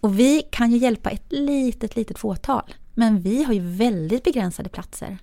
[0.00, 2.74] och vi kan ju hjälpa ett litet, litet fåtal.
[2.94, 5.18] Men vi har ju väldigt begränsade platser.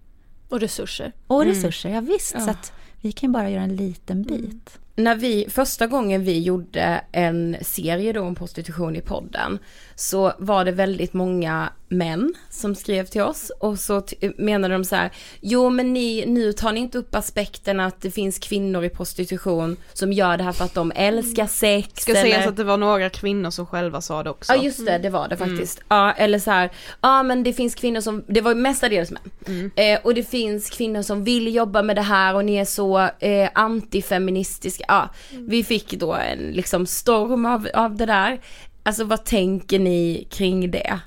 [0.50, 1.12] Och resurser.
[1.28, 2.42] Och resurser, ja, visst.
[2.42, 4.80] Så att vi kan bara göra en liten bit.
[4.96, 9.60] När vi, första gången vi gjorde en serie då om prostitution i podden
[9.96, 14.04] så var det väldigt många män som skrev till oss och så
[14.38, 18.12] menade de så här, jo men ni, nu tar ni inte upp aspekten att det
[18.12, 22.21] finns kvinnor i prostitution som gör det här för att de älskar sex Ska eller...
[22.21, 24.54] sägas att det var några kvinnor som själva sa det också.
[24.54, 25.82] Ja just det, det var det faktiskt.
[25.88, 26.69] Ja eller så här,
[27.02, 29.71] ja men det finns kvinnor som, det var mestadels män.
[29.76, 33.00] Eh, och det finns kvinnor som vill jobba med det här och ni är så
[33.19, 34.86] eh, antifeministiska.
[34.88, 38.39] ja, vi fick då en liksom storm av, av det där.
[38.84, 41.00] Alltså vad tänker ni kring det?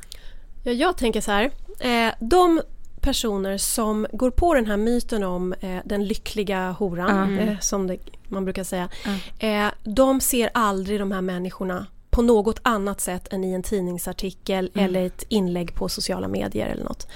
[0.62, 1.50] Ja, jag tänker så här.
[1.80, 2.60] Eh, de
[3.00, 7.48] personer som går på den här myten om eh, den lyckliga horan, Mm.
[7.48, 7.96] eh, som det,
[8.28, 8.88] man brukar säga.
[9.38, 14.70] Eh, de ser aldrig de här människorna på något annat sätt än i en tidningsartikel
[14.74, 17.06] eller ett inlägg på sociala medier eller något.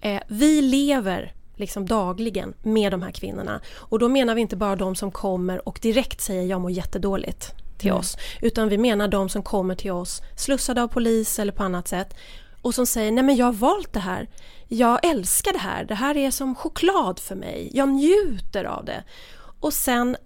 [0.00, 3.60] Eh, vi lever liksom dagligen med de här kvinnorna.
[3.76, 7.52] Och då menar vi inte bara de som kommer och direkt säger jag mår jättedåligt
[7.78, 8.16] till oss.
[8.42, 12.14] Utan vi menar de som kommer till oss slussade av polis eller på annat sätt
[12.66, 14.28] och som säger nej men jag har valt det här.
[14.68, 15.84] Jag älskar det här.
[15.84, 17.70] Det här är som choklad för mig.
[17.74, 19.04] Jag njuter av det.
[19.60, 20.16] Och sen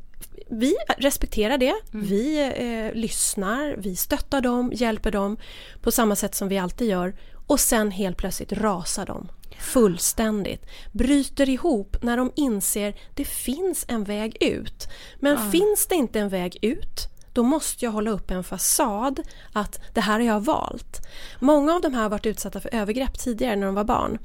[0.51, 5.37] vi respekterar det, vi eh, lyssnar, vi stöttar dem, hjälper dem
[5.81, 10.67] på samma sätt som vi alltid gör och sen helt plötsligt rasar de fullständigt.
[10.93, 14.89] Bryter ihop när de inser det finns en väg ut.
[15.19, 19.21] Men finns det inte en väg ut då måste jag hålla upp en fasad
[19.53, 21.07] att det här har jag valt.
[21.41, 24.19] Många av de här har varit utsatta för övergrepp tidigare när de var barn.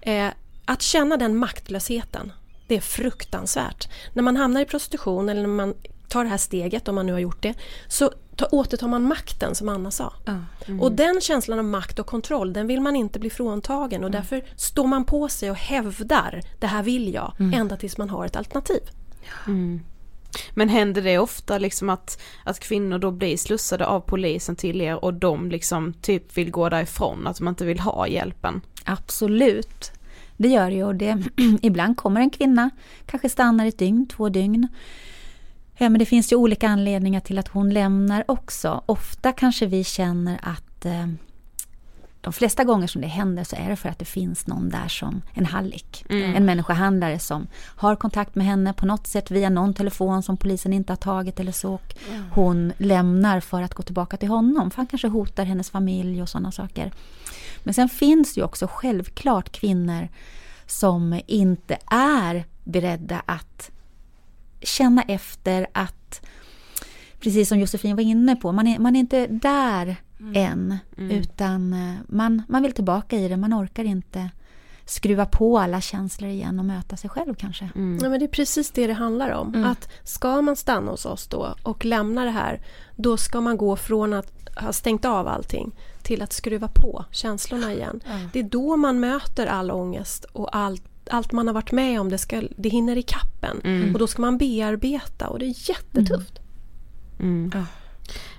[0.00, 0.28] Eh,
[0.64, 2.32] att känna den maktlösheten,
[2.66, 3.88] det är fruktansvärt.
[4.12, 5.74] När man hamnar i prostitution eller när man
[6.08, 7.54] tar det här steget, om man nu har gjort det,
[7.88, 10.12] så ta, återtar man makten som Anna sa.
[10.80, 14.44] Och den känslan av makt och kontroll, den vill man inte bli fråntagen och därför
[14.56, 18.36] står man på sig och hävdar, det här vill jag, ända tills man har ett
[18.36, 18.80] alternativ.
[20.54, 25.04] Men händer det ofta liksom att, att kvinnor då blir slussade av polisen till er
[25.04, 28.60] och de liksom typ vill gå därifrån, att de inte vill ha hjälpen?
[28.84, 29.92] Absolut.
[30.36, 30.84] Det gör det ju.
[30.84, 31.22] Och det,
[31.62, 32.70] ibland kommer en kvinna,
[33.06, 34.68] kanske stannar ett dygn, två dygn.
[35.78, 38.82] Ja, men det finns ju olika anledningar till att hon lämnar också.
[38.86, 41.06] Ofta kanske vi känner att eh,
[42.26, 44.88] de flesta gånger som det händer så är det för att det finns någon där
[44.88, 46.04] som en hallick.
[46.08, 50.72] En människohandlare som har kontakt med henne på något sätt via någon telefon som polisen
[50.72, 51.74] inte har tagit eller så.
[51.74, 51.94] Och
[52.30, 54.70] hon lämnar för att gå tillbaka till honom.
[54.70, 56.92] För han kanske hotar hennes familj och sådana saker.
[57.62, 60.08] Men sen finns det ju också självklart kvinnor
[60.66, 63.70] som inte är beredda att
[64.60, 66.26] känna efter att,
[67.20, 69.96] precis som Josefin var inne på, man är, man är inte där
[70.34, 70.78] än.
[70.96, 74.30] Utan eh, man, man vill tillbaka i det, man orkar inte
[74.84, 77.64] skruva på alla känslor igen och möta sig själv kanske.
[77.74, 79.64] Ja, men det är precis det det handlar om.
[79.64, 82.60] Att ska man stanna hos oss då och lämna det här,
[82.96, 87.72] då ska man gå från att ha stängt av allting till att skruva på känslorna
[87.72, 88.00] igen.
[88.32, 92.08] Det är då man möter all ångest och allt allt man har varit med om,
[92.08, 93.60] det, ska, det hinner i kappen.
[93.92, 96.38] Och då ska man bearbeta och det är jättetufft.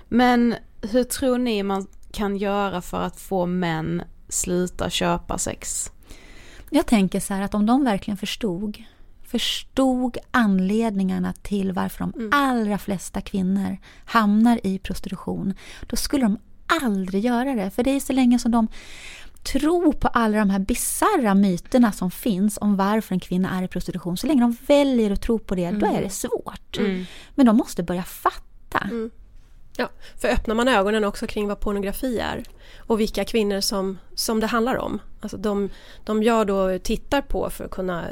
[0.08, 5.92] Men hur tror ni man kan göra för att få män sluta köpa sex?
[6.70, 8.82] Jag tänker så här att om de verkligen förstod
[9.28, 15.54] förstod anledningarna till varför de allra flesta kvinnor hamnar i prostitution,
[15.86, 16.38] då skulle de
[16.82, 17.70] aldrig göra det.
[17.70, 18.68] För det är så länge som de
[19.42, 23.68] tror på alla de här bisarra myterna som finns om varför en kvinna är i
[23.68, 24.16] prostitution.
[24.16, 26.78] Så länge de väljer att tro på det, då är det svårt.
[27.34, 28.90] Men de måste börja fatta.
[29.80, 32.42] Ja, för öppnar man ögonen också kring vad pornografi är
[32.78, 35.00] och vilka kvinnor som, som det handlar om.
[35.20, 35.70] Alltså de,
[36.04, 38.04] de jag då tittar på för att kunna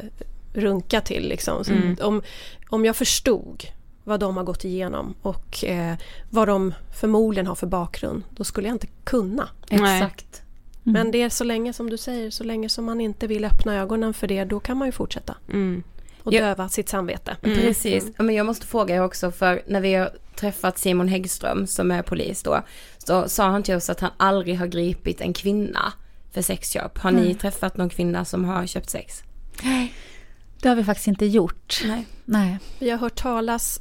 [0.55, 1.29] runka till.
[1.29, 1.65] Liksom.
[1.65, 2.23] Så om,
[2.69, 3.65] om jag förstod
[4.05, 5.95] vad de har gått igenom och eh,
[6.31, 9.49] vad de förmodligen har för bakgrund, då skulle jag inte kunna.
[9.71, 10.03] Nej.
[10.03, 10.43] Exakt.
[10.83, 13.75] Men det är så länge som du säger, så länge som man inte vill öppna
[13.77, 15.37] ögonen för det, då kan man ju fortsätta.
[15.49, 15.83] Mm.
[16.27, 16.41] Och Ja.
[16.41, 17.37] döva sitt samvete.
[17.43, 18.05] Precis.
[18.17, 21.91] Ja, men jag måste fråga er också, för när vi har träffat Simon Häggström som
[21.91, 22.63] är polis då,
[22.99, 25.93] så sa han till oss att han aldrig har gripit en kvinna
[26.33, 26.99] för sexköp.
[26.99, 29.23] Har ni träffat någon kvinna som har köpt sex?
[30.61, 31.83] Det har vi faktiskt inte gjort.
[31.87, 32.07] Nej.
[32.25, 32.59] Nej.
[32.79, 33.81] Vi har hört talas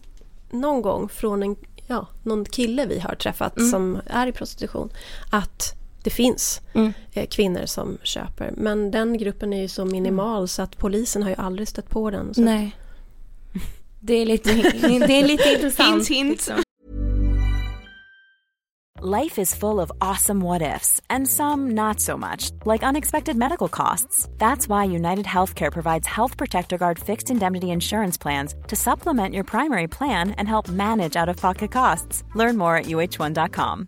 [0.52, 1.56] någon gång från en,
[1.88, 3.72] ja, någon kille vi har träffat Mm.
[3.72, 4.90] som är i prostitution
[5.30, 5.74] att
[6.06, 6.94] det finns Mm.
[7.14, 8.54] eh, kvinnor som köper.
[8.58, 12.10] Men den gruppen är ju så minimal så att polisen har ju aldrig stött på
[12.12, 12.34] den.
[12.34, 12.76] Så Nej.
[14.00, 14.54] Det är lite,
[15.08, 16.08] det är lite intressant.
[16.08, 16.30] Hint, hint.
[16.30, 16.56] liksom.
[19.02, 23.68] Life is full of awesome what ifs, and some not so much, like unexpected medical
[23.68, 24.28] costs.
[24.38, 29.44] That's why United Healthcare provides Health Protector Guard fixed indemnity insurance plans to supplement your
[29.44, 32.24] primary plan and help manage out of pocket costs.
[32.36, 33.88] Learn more at uh1.com.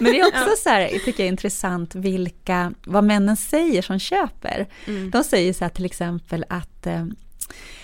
[0.00, 3.98] Men det är också så här, tycker jag är intressant vilka, vad männen säger som
[3.98, 4.66] köper.
[4.86, 5.10] Mm.
[5.10, 7.04] De säger så här till exempel att eh,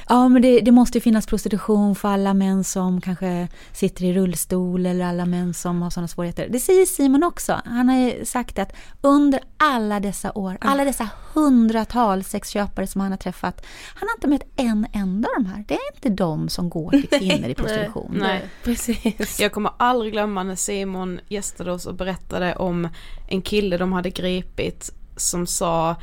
[0.09, 4.13] Ja men det, det måste ju finnas prostitution för alla män som kanske sitter i
[4.13, 6.49] rullstol eller alla män som har sådana svårigheter.
[6.49, 7.61] Det säger Simon också.
[7.65, 13.11] Han har ju sagt att under alla dessa år, alla dessa hundratals sexköpare som han
[13.11, 15.65] har träffat, han har inte mött en enda av de här.
[15.69, 18.17] Det är inte de som går till kvinnor i prostitution.
[18.21, 18.45] Nej.
[18.65, 19.41] Precis.
[19.41, 22.89] Jag kommer aldrig glömma när Simon gästade oss och berättade om
[23.29, 25.97] en kille de hade gripit som sa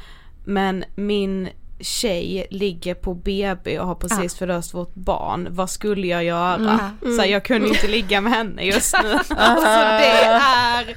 [0.45, 1.49] men min
[1.81, 6.55] tjej ligger på BB och har precis förlöst vårt barn, vad skulle jag göra?
[6.55, 7.15] Mm.
[7.15, 9.09] Så här, jag kunde inte ligga med henne just nu.
[9.29, 10.95] alltså det är,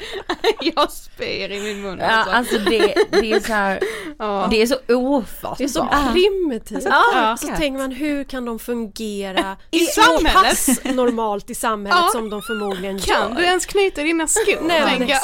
[0.76, 2.32] jag spyr i min mun Ja, alltså.
[2.36, 3.80] alltså det, det är så här,
[4.18, 4.48] Ja.
[4.50, 5.58] det är så ofattbart.
[5.58, 6.84] Det är så primitivt.
[6.84, 7.36] Ja.
[7.40, 10.44] Så tänker man hur kan de fungera I så samhället?
[10.44, 13.36] pass normalt i samhället som de förmodligen Kan gör.
[13.36, 14.60] du ens knyta dina skor?
[14.62, 15.20] Nej, men jag.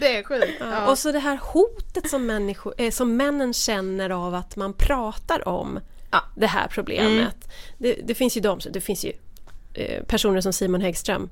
[0.00, 0.62] det är sjukt.
[0.88, 5.48] Och så det här hotet som, människor, eh, som männen känner av att man pratar
[5.48, 5.80] om
[6.36, 7.48] det här problemet.
[7.78, 9.12] Det, det finns ju de, det finns ju
[9.74, 11.30] eh, personer som Simon Häggström.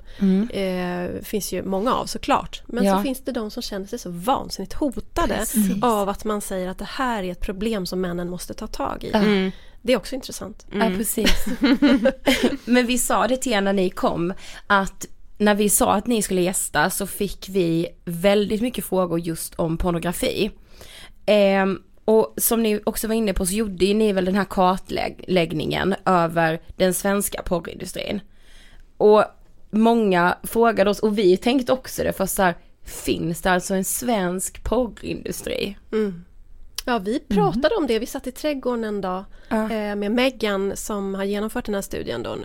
[0.51, 2.63] Eh, finns ju många av såklart.
[2.67, 2.97] Men Ja.
[2.97, 5.83] så finns det de som känner sig så vansinnigt hotade Precis.
[5.83, 9.05] av att man säger att det här är ett problem som männen måste ta tag
[9.05, 9.11] i.
[9.17, 9.51] Mm.
[9.83, 10.67] Det är också intressant.
[10.73, 11.47] Ja, precis.
[12.65, 14.33] Men vi sa det till er när ni kom,
[14.67, 15.07] att
[15.39, 19.79] när vi sa att ni skulle gästa så fick vi väldigt mycket frågor just om
[19.79, 20.51] pornografi.
[21.27, 24.45] Ehm, och som ni också var inne på så gjorde ju ni väl den här
[24.45, 28.21] kartläggningen över den svenska porrindustrin.
[28.97, 29.25] Och
[29.71, 32.55] många frågade oss, och vi tänkte också det, för så här,
[32.85, 35.77] finns det alltså en svensk porrindustri?
[36.85, 37.99] Ja, vi pratade om det.
[37.99, 39.57] Vi satt i trädgården en dag Ja.
[39.73, 42.23] eh, med Megan som har genomfört den här studien.
[42.23, 42.37] Då.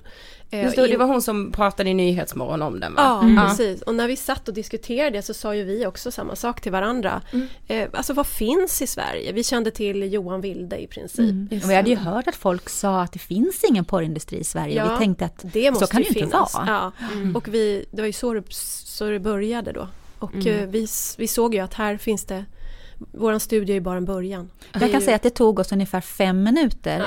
[0.59, 3.01] Eh, Just det, det var hon som pratade i Nyhetsmorgon om den va?
[3.35, 3.81] Ja, precis.
[3.81, 7.21] Och när vi satt och diskuterade så sa ju vi också samma sak till varandra.
[7.33, 7.47] Mm.
[7.67, 9.31] Eh, alltså vad finns i Sverige?
[9.31, 11.19] Vi kände till Johan Wilde i princip.
[11.19, 11.49] Mm.
[11.63, 14.75] Och vi hade ju hört att folk sa att det finns ingen porrindustri i Sverige.
[14.75, 16.53] Ja, vi tänkte att det måste så kan det ju inte finnas.
[16.53, 16.65] vara.
[16.67, 16.91] Ja.
[17.35, 19.87] Och vi, det var ju så det, så det började då.
[20.19, 20.47] Och Mm.
[20.47, 20.87] eh, vi,
[21.17, 22.45] vi såg ju att här finns det,
[23.11, 24.49] våran studie är ju bara en början.
[24.73, 27.05] Jag kan säga att det tog oss ungefär fem minuter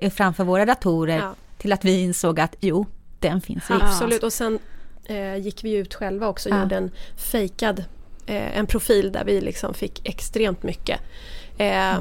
[0.00, 0.10] Ja.
[0.10, 1.34] framför våra datorer Ja.
[1.60, 2.86] Till att vi insåg att jo,
[3.18, 3.64] den finns.
[3.68, 4.58] Absolut, och sen
[5.04, 6.62] eh, gick vi ut själva också och Ja.
[6.62, 7.84] gjorde en fejkad,
[8.26, 11.00] eh, en profil där vi liksom fick extremt mycket
[11.58, 11.98] eh,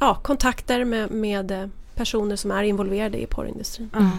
[0.00, 3.90] ja, kontakter med, med personer som är involverade i porrindustrin.
[3.94, 4.10] Ja.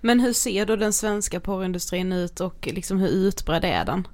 [0.00, 4.06] Men hur ser då den svenska porrindustrin ut och liksom hur utbredd är den?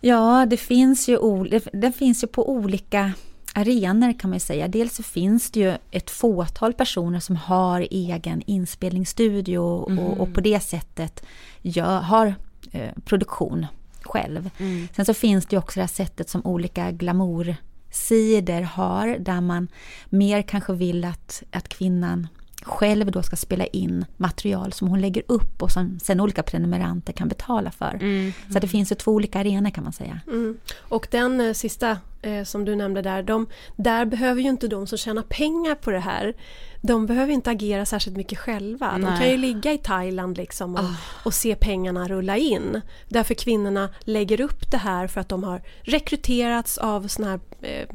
[0.00, 3.12] Ja, det finns ju, ol- det, det finns ju på olika
[3.54, 4.68] arenor kan man ju säga.
[4.68, 10.40] Dels så finns det ju ett fåtal personer som har egen inspelningsstudio och, och på
[10.40, 11.24] det sättet
[11.62, 12.34] gör, har
[12.72, 13.66] eh, produktion
[14.02, 14.50] själv.
[14.96, 19.68] Sen så finns det ju också det här sättet som olika glamoursidor har där man
[20.08, 22.28] mer kanske vill att, att kvinnan
[22.64, 27.12] själv då ska spela in material som hon lägger upp och som sen olika prenumeranter
[27.12, 27.98] kan betala för.
[28.50, 30.20] Så att det finns ju två olika arenor kan man säga.
[30.26, 30.58] Mm.
[30.78, 33.46] Och den eh, sista eh, som du nämnde där, de,
[33.76, 36.34] där behöver ju inte de som tjänar pengar på det här,
[36.80, 38.92] de behöver inte agera särskilt mycket själva.
[38.92, 39.18] De Nej.
[39.18, 42.80] kan ju ligga i Thailand liksom och, och se pengarna rulla in.
[43.08, 47.88] Därför kvinnorna lägger upp det här för att de har rekryterats av såna här eh,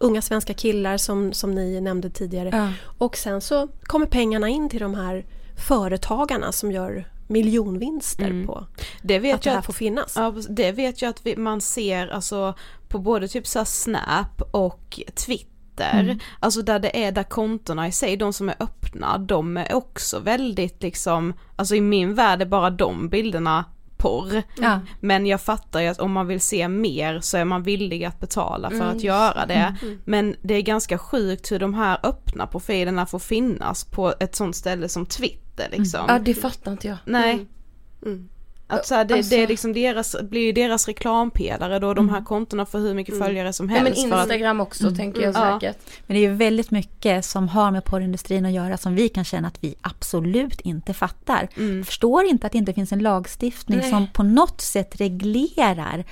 [0.00, 2.48] unga svenska killar som, som ni nämnde tidigare.
[2.52, 2.72] Ja.
[2.98, 5.26] Och sen så kommer pengarna in till de här
[5.66, 8.66] företagarna som gör miljonvinster på
[9.02, 10.12] Det vet att det jag här att, får finnas.
[10.16, 12.54] ja, det vet jag att vi, man ser alltså
[12.88, 18.16] på både typ så Snap och Twitter, alltså där det är där kontona i sig,
[18.16, 22.70] de som är öppna, de är också väldigt liksom, alltså i min värld är bara
[22.70, 23.64] de bilderna
[24.00, 24.42] porr.
[24.60, 24.80] Ja.
[25.00, 28.20] Men jag fattar ju att om man vill se mer så är man villig att
[28.20, 29.74] betala för att göra det.
[30.04, 34.56] Men det är ganska sjukt hur de här öppna profilerna får finnas på ett sånt
[34.56, 36.04] ställe som Twitter liksom.
[36.08, 36.96] Ja, det fattar inte jag.
[37.04, 37.46] Nej.
[38.70, 42.08] Att så här, det, Alltså- det är liksom deras, blir ju deras reklampelare då, de
[42.08, 44.08] här kontona får hur mycket följare som Ja, men helst.
[44.08, 45.58] för att- Instagram också tänker jag Ja.
[45.60, 45.78] säkert.
[46.06, 49.24] Men det är ju väldigt mycket som har med porrindustrin att göra som vi kan
[49.24, 51.48] känna att vi absolut inte fattar.
[51.56, 51.84] Mm.
[51.84, 53.90] Förstår inte att det inte finns en lagstiftning Nej.
[53.90, 56.04] som på något sätt reglerar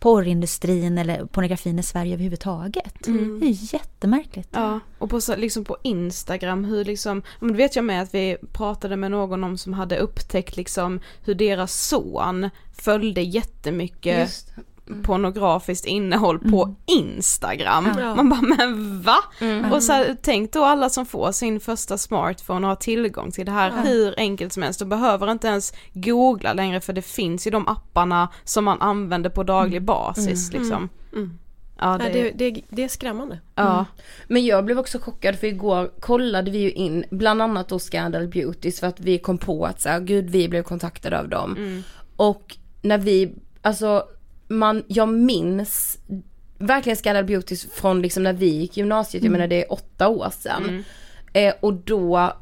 [0.00, 2.94] porrindustrin eller pornografin i Sverige överhuvudtaget.
[3.40, 4.48] Det är jättemärkligt.
[4.52, 8.96] Ja, och på, liksom på Instagram hur liksom, men vet jag med att vi pratade
[8.96, 14.52] med någon om som hade upptäckt liksom hur deras son följde jättemycket Just.
[15.02, 17.88] Pornografiskt innehåll på Instagram.
[17.98, 18.14] Ja.
[18.14, 19.16] Man bara men va?
[19.40, 19.72] Mm.
[19.72, 23.46] Och så här, tänk då alla som får sin första smartphone och har tillgång till
[23.46, 24.80] det här hur enkelt som helst.
[24.80, 29.30] De behöver inte ens googla längre för det finns ju de apparna som man använder
[29.30, 30.88] på daglig basis liksom.
[31.12, 31.38] Mm.
[31.82, 33.38] Ja, Nej, det, det, det, det är skrämmande.
[33.54, 33.84] ja.
[34.28, 38.28] Men jag blev också chockad för igår kollade vi ju in bland annat då Scandal
[38.28, 41.82] Beauties för att vi kom på att så här, gud vi blev kontaktade av dem.
[42.16, 43.32] Och när vi,
[43.62, 44.04] alltså
[44.50, 45.98] man, jag minns
[46.58, 50.32] verkligen Scandal Beauties från liksom när vi gick gymnasiet, jag menar det är åtta år
[50.38, 50.84] sedan.
[51.32, 52.32] Eh, och då,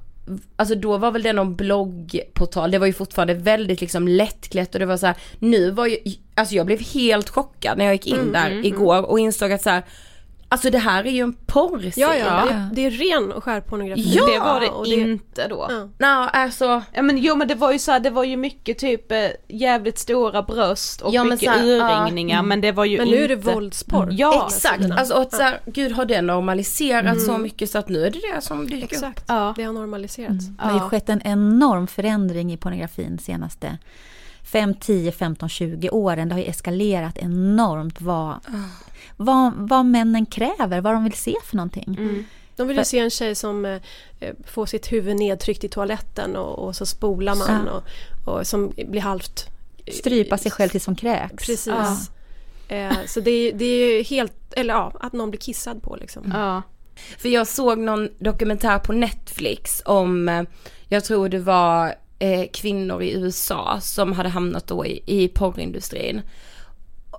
[0.57, 4.79] alltså då var väl det någon bloggportal, det var ju fortfarande väldigt liksom lättklätt och
[4.81, 5.97] det var så här, nu var ju,
[6.35, 9.71] alltså jag blev helt chockad när jag gick in där igår och insåg att så
[9.71, 9.83] här,
[10.49, 11.93] alltså det här är ju en porrsida.
[11.97, 14.03] Ja, ja, det, det är ren och skär pornografi.
[14.17, 15.67] Ja, det var det och det- inte då.
[15.71, 15.89] Ja.
[15.99, 18.79] Nej, alltså, Ja men jo men det var ju så här, det var ju mycket
[18.79, 19.19] typ eh,
[19.49, 22.03] jävligt stora bröst och Ja, men mycket här, ja.
[22.05, 24.09] urringningar men det var ju Men inte nu är det våldsporr.
[24.11, 27.89] Ja, exakt, alltså och att så här, gud har det normaliserats så mycket så att
[27.89, 28.93] nu är det det som dyker upp.
[28.93, 29.55] Exakt, Ja.
[29.57, 30.47] det har normaliserats.
[30.47, 33.79] Det har ju skett en enorm förändring i pornografin senaste
[34.53, 36.29] 5, 10, 15, 20 åren.
[36.29, 38.37] Det har ju eskalerat enormt vad,
[39.17, 42.25] vad, vad männen kräver, vad de vill se för någonting.
[42.57, 43.81] De vill ju se en tjej som eh,
[44.21, 47.73] eh, får sitt huvud nedtryckt i toaletten och, och så spolar man Ja.
[47.73, 49.47] och, och som blir halvt...
[49.93, 51.47] Strypa sig själv tills de kräks.
[51.47, 51.67] Precis.
[51.67, 51.97] Ja.
[52.77, 55.97] Eh, så det är, det är ju helt, eller ja, att någon blir kissad på
[55.97, 56.33] liksom.
[56.35, 56.63] Ja.
[57.19, 60.43] För jag såg någon dokumentär på Netflix om, eh,
[60.89, 66.21] jag tror det var eh, kvinnor i USA som hade hamnat då i, i porrindustrin.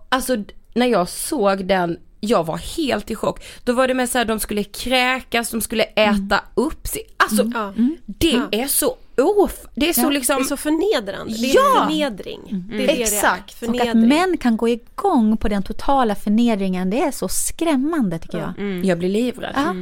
[0.10, 0.38] Alltså
[0.74, 3.44] när jag såg den, jag var helt i chock.
[3.64, 7.02] Då var det med så här, de skulle kräkas, de skulle äta upp sig.
[7.18, 7.74] Alltså Ja.
[8.06, 8.48] det Ja.
[8.52, 11.34] är så off, det är så Ja, liksom, Det är så förnedrande.
[11.34, 11.62] Det är Ja!
[11.88, 12.40] förnedring.
[12.70, 13.02] Det är det det är.
[13.02, 13.64] Exakt.
[13.64, 18.38] Och att män kan gå igång på den totala förnedringen, det är så skrämmande tycker
[18.58, 18.86] jag.
[18.86, 19.54] jag blir livrädd.
[19.56, 19.76] Ja.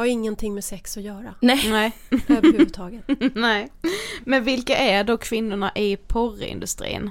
[0.00, 1.34] Har ingenting med sex att göra.
[1.40, 1.70] Nej.
[1.70, 1.92] Nej.
[2.28, 3.04] Överhuvudtaget.
[3.34, 3.68] Nej.
[4.24, 7.10] Men vilka är då kvinnorna i porrindustrin?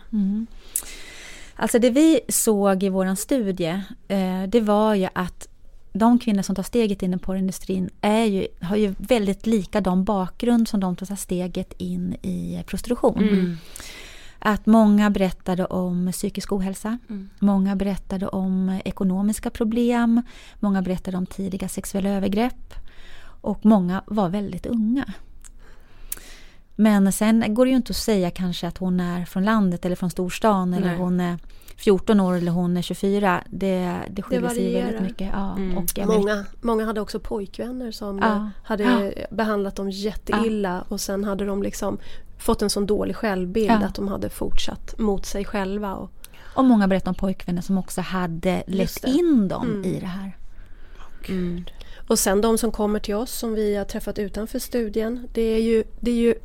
[1.56, 5.48] Alltså det vi såg i våran studie, eh, det var ju att
[5.94, 10.68] de kvinnor som tar steget in i porrindustrin är ju, har ju väldigt likadan bakgrund
[10.68, 13.58] som de som tar steget in i prostitution.
[14.40, 16.98] Att många berättade om psykisk ohälsa,
[17.40, 20.22] många berättade om ekonomiska problem,
[20.60, 22.74] många berättade om tidiga sexuella övergrepp
[23.42, 25.06] och många var väldigt unga.
[26.76, 29.96] Men sen går det ju inte att säga kanske att hon är från landet eller
[29.96, 30.98] från storstan eller Nej.
[30.98, 31.38] hon är
[31.76, 33.44] 14 år eller hon är 24.
[33.50, 35.30] Det, det skiljer sig ju väldigt mycket.
[35.34, 35.78] Ja, Mm.
[35.78, 38.50] och Många, många hade också pojkvänner som Ja.
[38.64, 39.26] hade Ja.
[39.36, 41.98] behandlat dem jätteilla och sen hade de liksom
[42.40, 43.76] fått en sån dålig självbild Ja.
[43.86, 45.94] att de hade fortsatt mot sig själva.
[45.96, 46.12] Och,
[46.56, 49.86] Och många berättar om pojkvänner som också hade lett in dem Mm.
[49.86, 50.38] i det här.
[52.08, 55.28] och sen de som kommer till oss som vi har träffat utanför studien.
[55.34, 56.36] Det är ju, det är ju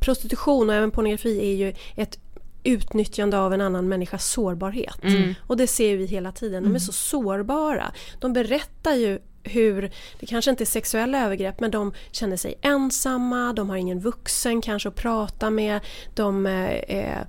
[0.00, 2.18] prostitution och även pornografi är ju ett
[2.64, 4.98] utnyttjande av en annan människas sårbarhet.
[5.46, 6.62] Och det ser vi hela tiden.
[6.62, 7.92] De är så sårbara.
[8.20, 9.90] De berättar ju hur,
[10.20, 14.60] det kanske inte är sexuella övergrepp, men de känner sig ensamma, de har ingen vuxen
[14.60, 15.80] kanske att prata med,
[16.14, 17.22] de eh, eh,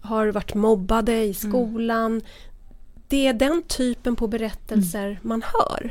[0.00, 2.20] har varit mobbade i skolan.
[3.08, 5.90] Det är den typen på berättelser man hör.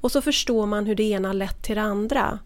[0.00, 2.38] Och så förstår man hur det ena lett till det andra.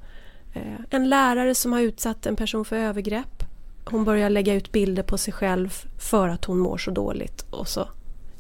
[0.55, 3.43] Eh, En lärare som har utsatt en person för övergrepp.
[3.84, 7.68] Hon börjar lägga ut bilder på sig själv för att hon mår så dåligt och
[7.68, 7.89] så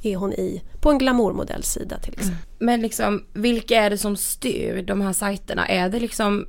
[0.06, 2.42] är hon i på en glamourmodellsida till exempel.
[2.58, 5.66] Men liksom, vilka är det som styr de här sajterna?
[5.68, 6.46] Är det liksom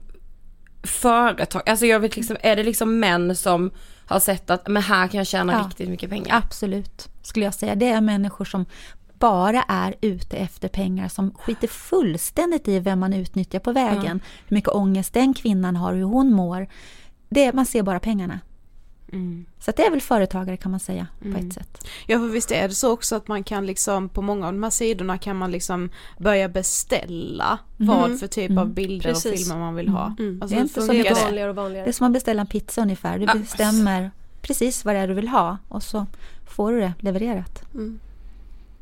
[0.84, 3.72] företag, alltså jag vet liksom, är det liksom män som
[4.06, 5.68] har sett att men här kan jag tjäna Ja.
[5.68, 6.38] riktigt mycket pengar?
[6.46, 7.76] Absolut, skulle jag säga.
[7.76, 8.66] Det är människor som
[9.20, 14.22] bara är ute efter pengar som skiter fullständigt i vem man utnyttjar på vägen.
[14.48, 16.68] Hur mycket ångest den kvinnan har, hur hon mår.
[17.30, 18.40] Det, man ser bara pengarna.
[19.60, 21.88] Så att det är väl företagare kan man säga på ett sätt.
[22.08, 24.64] Ja för visst är det så också att man kan liksom på många av de
[24.64, 29.46] här sidorna kan man liksom börja beställa vad för typ av bilder och Precis.
[29.48, 30.16] filmer man vill ha.
[30.20, 30.42] Mm.
[30.42, 31.24] Alltså, Det är inte så funkar Det är mycket- det?
[31.24, 31.86] vanligare och vanligare.
[31.86, 33.20] Det är som att beställa en pizza ungefär.
[33.20, 33.34] Du Ja.
[33.36, 36.06] bestämmer precis vad det är du vill ha och så
[36.50, 37.64] får du det levererat.
[37.74, 38.00] Mm.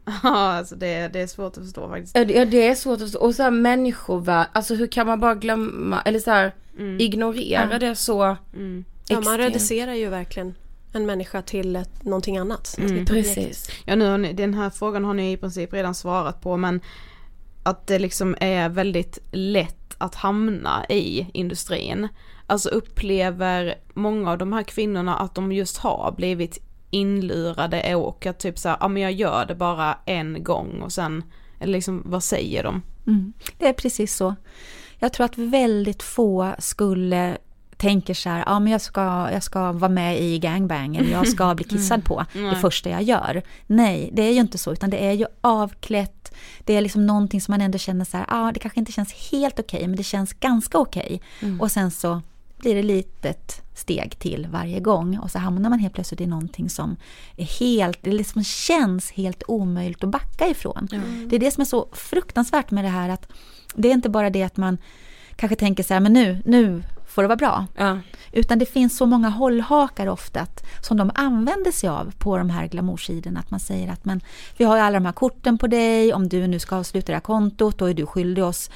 [0.23, 2.15] Ja, alltså det, det är svårt att förstå faktiskt.
[2.17, 3.19] Ja det, ja, det är svårt att förstå.
[3.19, 6.99] Och så här människovärde, alltså hur kan man bara glömma, eller så här, Mm.
[6.99, 7.79] ignorera Ja.
[7.79, 8.85] det så Mm.
[9.07, 10.55] Ja, man reducerar ju verkligen
[10.93, 12.75] en människa till ett, någonting annat.
[12.77, 13.05] Mm.
[13.05, 13.69] Precis.
[13.85, 16.81] Ja nu ni, den här frågan har ni i princip redan svarat på men
[17.63, 22.07] att det liksom är väldigt lätt att hamna i industrin.
[22.47, 28.39] Alltså upplever många av de här kvinnorna att de just har blivit inlurade och att
[28.39, 31.23] typ såhär, ja men jag gör det bara en gång och sen,
[31.59, 32.81] eller liksom vad säger de?
[33.07, 33.33] Mm.
[33.57, 34.35] Det är precis så.
[34.99, 37.37] Jag tror att väldigt få skulle
[37.77, 41.27] tänker så här, ja men jag ska, jag ska vara med i gangbang eller jag
[41.27, 42.55] ska bli kissad på det Nej.
[42.55, 43.41] första jag gör.
[43.67, 47.41] Nej, det är ju inte så, utan det är ju avklätt, det är liksom någonting
[47.41, 50.03] som man ändå känner så här, ja det kanske inte känns helt okej, men det
[50.03, 51.21] känns ganska okej.
[51.59, 52.21] Och sen så
[52.57, 56.69] blir det litet steg till varje gång och så hamnar man helt plötsligt i någonting
[56.69, 56.95] som
[57.35, 60.87] är helt, det liksom känns helt omöjligt att backa ifrån.
[61.27, 63.27] Det är det som är så fruktansvärt med det här att
[63.75, 64.77] det är inte bara det att man
[65.35, 66.83] kanske tänker så här, men nu, nu
[67.15, 67.65] får det vara bra.
[67.75, 67.99] Ja.
[68.31, 72.49] Utan det finns så många hållhakar ofta att, som de använder sig av på de
[72.49, 73.39] här glamoursidorna.
[73.39, 74.21] Att man säger att men,
[74.57, 77.13] vi har ju alla de här korten på dig, om du nu ska avsluta det
[77.13, 78.69] här kontot då är du skyldig oss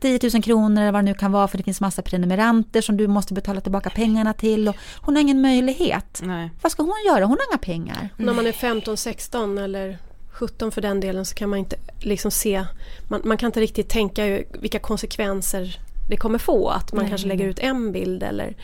[0.00, 2.96] 10 000 kronor eller vad det nu kan vara för det finns massa prenumeranter som
[2.96, 4.68] du måste betala tillbaka pengarna till.
[4.68, 6.20] Och hon har ingen möjlighet.
[6.24, 6.50] Nej.
[6.62, 7.24] Vad ska hon göra?
[7.24, 8.08] Hon har inga pengar.
[8.16, 9.98] När man är 15, 16 eller
[10.32, 12.64] 17 för den delen så kan man inte liksom se,
[13.08, 15.78] man, man kan inte riktigt tänka vilka konsekvenser
[16.08, 16.68] det kommer få.
[16.68, 17.10] Att man Nej.
[17.10, 18.56] kanske lägger ut en bild eller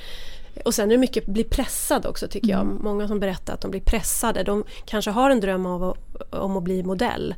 [0.64, 2.60] och sen är det mycket bli pressad också tycker jag.
[2.60, 2.78] Mm.
[2.82, 4.42] Många som berättar att de blir pressade.
[4.42, 7.34] De kanske har en dröm av att, om att bli modell.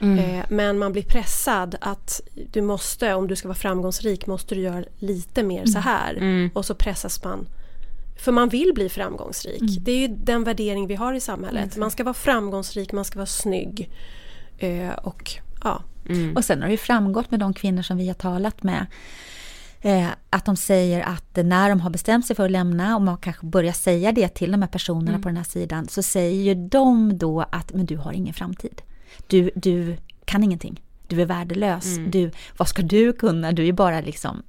[0.00, 0.18] Mm.
[0.18, 2.20] Eh, men man blir pressad att
[2.52, 6.14] du måste, om du ska vara framgångsrik, måste du göra lite mer så här.
[6.14, 6.50] Mm.
[6.54, 7.46] Och så pressas man.
[8.18, 9.60] För man vill bli framgångsrik.
[9.60, 9.74] Mm.
[9.78, 11.76] Det är ju den värdering vi har i samhället.
[11.76, 13.90] Man ska vara framgångsrik, man ska vara snygg.
[14.58, 15.32] Eh, och
[15.64, 16.36] ja, Mm.
[16.36, 18.86] Och sen har det ju framgått med de kvinnor som vi har talat med
[19.84, 23.16] eh, att de säger att när de har bestämt sig för att lämna och man
[23.16, 26.68] kanske börjar säga det till de här personerna på den här sidan så säger ju
[26.68, 28.82] de då att men du har ingen framtid.
[29.26, 30.80] Du, du kan ingenting.
[31.08, 31.84] Du är värdelös.
[32.08, 33.52] Du, vad ska du kunna?
[33.52, 34.42] Du är bara liksom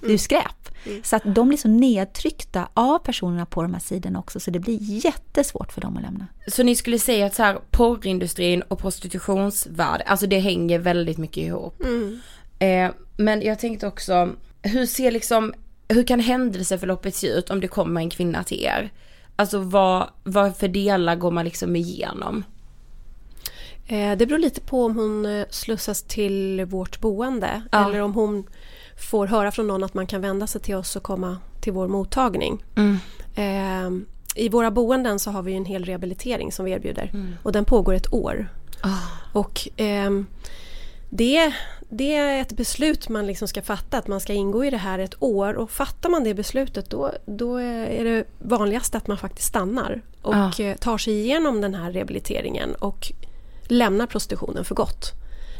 [0.00, 0.70] du är skräp.
[1.02, 4.58] Så att de blir så nedtryckta av personerna på de här sidorna också så det
[4.58, 6.26] blir jättesvårt för dem att lämna.
[6.46, 11.36] Så ni skulle säga att så här, porrindustrin och prostitutionsvärld, alltså det hänger väldigt mycket
[11.36, 11.82] ihop.
[12.58, 14.30] Eh, men jag tänkte också,
[14.62, 15.54] hur ser liksom,
[15.88, 18.90] hur kan händelseförloppet se ut om det kommer en kvinna till er?
[19.36, 22.44] Alltså vad, vad för delar går man liksom igenom?
[23.86, 27.88] Eh, Det beror lite på om hon eh, slussas till vårt boende Ja.
[27.88, 28.44] eller om hon
[29.10, 31.88] får höra från någon att man kan vända sig till oss och komma till vår
[31.88, 32.62] mottagning.
[33.34, 33.90] Eh,
[34.34, 37.94] I våra boenden så har vi en hel rehabilitering som vi erbjuder och den pågår
[37.94, 38.48] ett år.
[39.32, 40.26] Och ehm,
[41.10, 41.52] det,
[41.90, 44.98] det är ett beslut man liksom ska fatta att man ska ingå i det här
[44.98, 49.48] ett år och fattar man det beslutet då, då är det vanligast att man faktiskt
[49.48, 50.74] stannar och Ja.
[50.80, 53.12] tar sig igenom den här rehabiliteringen och
[53.68, 55.12] lämnar prostitutionen för gott.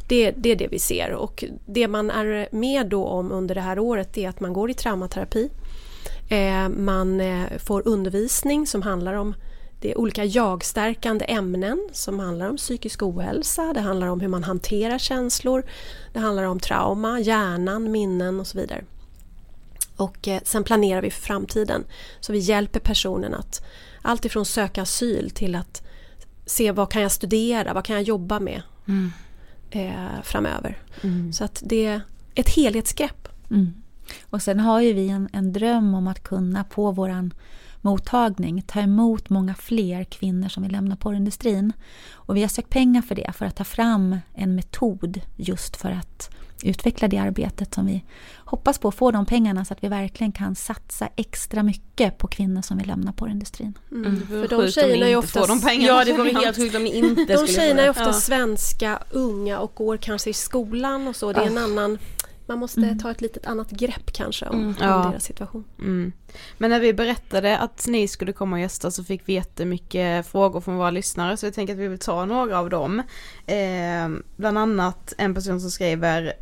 [0.08, 3.60] Det, det är det vi ser och det man är med då om under det
[3.60, 5.50] här året är att man går i traumaterapi.
[6.28, 9.34] Eh, man eh, får undervisning som handlar om
[9.80, 14.44] det är olika jagstärkande ämnen som handlar om psykisk ohälsa, det handlar om hur man
[14.44, 15.64] hanterar känslor,
[16.12, 18.84] det handlar om trauma, hjärnan, minnen och så vidare.
[19.96, 21.84] Och eh, sen planerar vi för framtiden.
[22.20, 23.66] Så vi hjälper personen att
[24.02, 25.82] allt ifrån söka asyl till att
[26.46, 28.62] se vad kan jag studera, vad kan jag jobba med
[29.70, 30.78] eh, framöver.
[31.32, 32.00] Så att det är
[32.34, 33.28] ett helhetsgrepp.
[33.50, 33.74] Mm.
[34.30, 37.34] Och sen har ju vi en, en dröm om att kunna på våran
[37.80, 41.72] mottagning ta emot många fler kvinnor som vill lämna porrindustrin.
[42.12, 45.90] Och vi har sökt pengar för det, för att ta fram en metod just för
[45.90, 46.30] att
[46.62, 48.04] utveckla det arbetet som vi
[48.36, 52.62] hoppas på få de pengarna så att vi verkligen kan satsa extra mycket på kvinnor
[52.62, 53.78] som vill lämna porrindustrin.
[53.90, 54.26] Mm.
[54.26, 55.98] För Sjukt de tjejerna är oftast, de pengarna.
[55.98, 58.12] Ja det vore helt sjukt om ni inte de tjejerna är ofta Ja.
[58.12, 61.32] svenska, unga och går kanske i skolan och så.
[61.32, 61.98] Det är en annan,
[62.50, 62.98] man måste Mm.
[62.98, 65.08] ta ett litet annat grepp kanske om, om Ja.
[65.10, 65.64] deras situation.
[65.78, 66.12] Mm.
[66.58, 70.60] Men när vi berättade att ni skulle komma och gästa så fick vi jättemycket frågor
[70.60, 73.02] från våra lyssnare så jag tänker att vi vill ta några av dem.
[73.46, 76.32] Eh, bland annat en person som skriver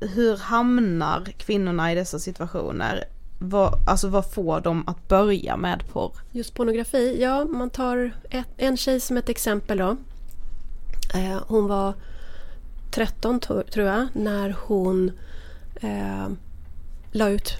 [0.00, 3.04] Hur hamnar kvinnorna i dessa situationer?
[3.38, 6.12] Vad, alltså vad får dem att börja med porr?
[6.32, 9.96] Just pornografi, ja man tar ett, en tjej som ett exempel då.
[11.14, 11.94] Eh, hon var
[12.90, 15.12] 13 to- tror jag när hon
[15.80, 16.28] eh,
[17.12, 17.52] la ut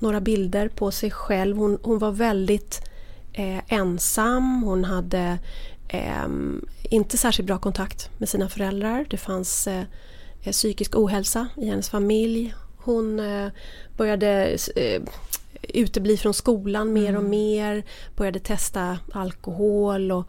[0.00, 1.56] några bilder på sig själv.
[1.56, 2.80] Hon, hon var väldigt
[3.32, 5.38] eh, ensam, hon hade
[5.88, 6.28] eh,
[6.82, 9.06] inte särskilt bra kontakt med sina föräldrar.
[9.10, 9.84] Det fanns eh,
[10.50, 12.54] psykisk ohälsa i hennes familj.
[12.76, 13.48] Hon eh,
[13.96, 15.02] började eh,
[15.62, 17.30] utebli från skolan mer och Mm.
[17.30, 17.84] mer,
[18.16, 20.24] började testa alkohol och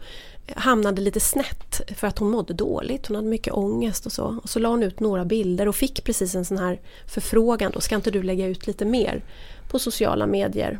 [0.56, 3.06] hamnade lite snett för att hon mådde dåligt.
[3.06, 4.38] Hon hade mycket ångest och så.
[4.42, 7.80] Och så la hon ut några bilder och fick precis en sån här förfrågan då,
[7.80, 9.24] ska inte du lägga ut lite mer
[9.70, 10.78] på sociala medier?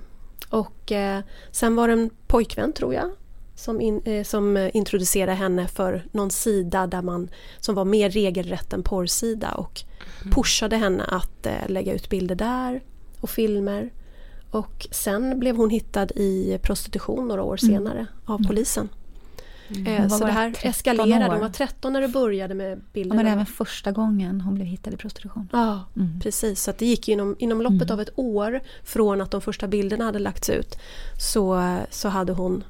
[0.48, 3.10] Och eh, sen var det en pojkvän tror jag
[3.56, 7.30] som, in, eh, som introducerade henne för någon sida där man,
[7.60, 9.80] som var mer regelrätt än porrsida och
[10.34, 12.82] pushade henne att eh, lägga ut bilder där
[13.20, 13.90] och filmer.
[14.54, 17.74] Och sen blev hon hittad i prostitution några år Mm.
[17.76, 18.88] senare av polisen.
[19.68, 21.24] Eh, Hon var så det här 13 eskalerade.
[21.26, 21.30] år.
[21.30, 23.22] Hon var 13 när det började med Ja, bilderna.
[23.22, 25.48] men även första gången hon blev hittad i prostitution.
[25.52, 26.20] Ja, Mm.
[26.20, 26.62] precis.
[26.62, 27.92] Så det gick inom, inom loppet Mm.
[27.92, 30.76] av ett år från att de första bilderna hade lagts ut
[31.18, 32.64] så, så hade hon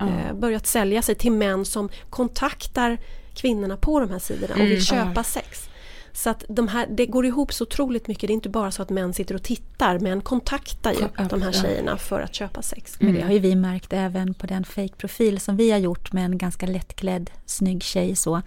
[0.00, 2.98] eh, börjat sälja sig till män som kontaktar
[3.34, 4.70] kvinnorna på de här sidorna och Mm.
[4.70, 5.22] vill köpa Ja.
[5.22, 5.68] sex.
[6.12, 8.26] Så att de här, det går ihop så otroligt mycket.
[8.26, 11.42] Det är inte bara så att män sitter och tittar, män kontaktar ju Ja, de
[11.42, 11.62] här ja.
[11.62, 12.96] tjejerna för att köpa sex.
[13.00, 16.24] Men det har ju vi märkt även på den fake-profil som vi har gjort med
[16.24, 18.16] en ganska lättklädd, snygg tjej.
[18.16, 18.42] Så.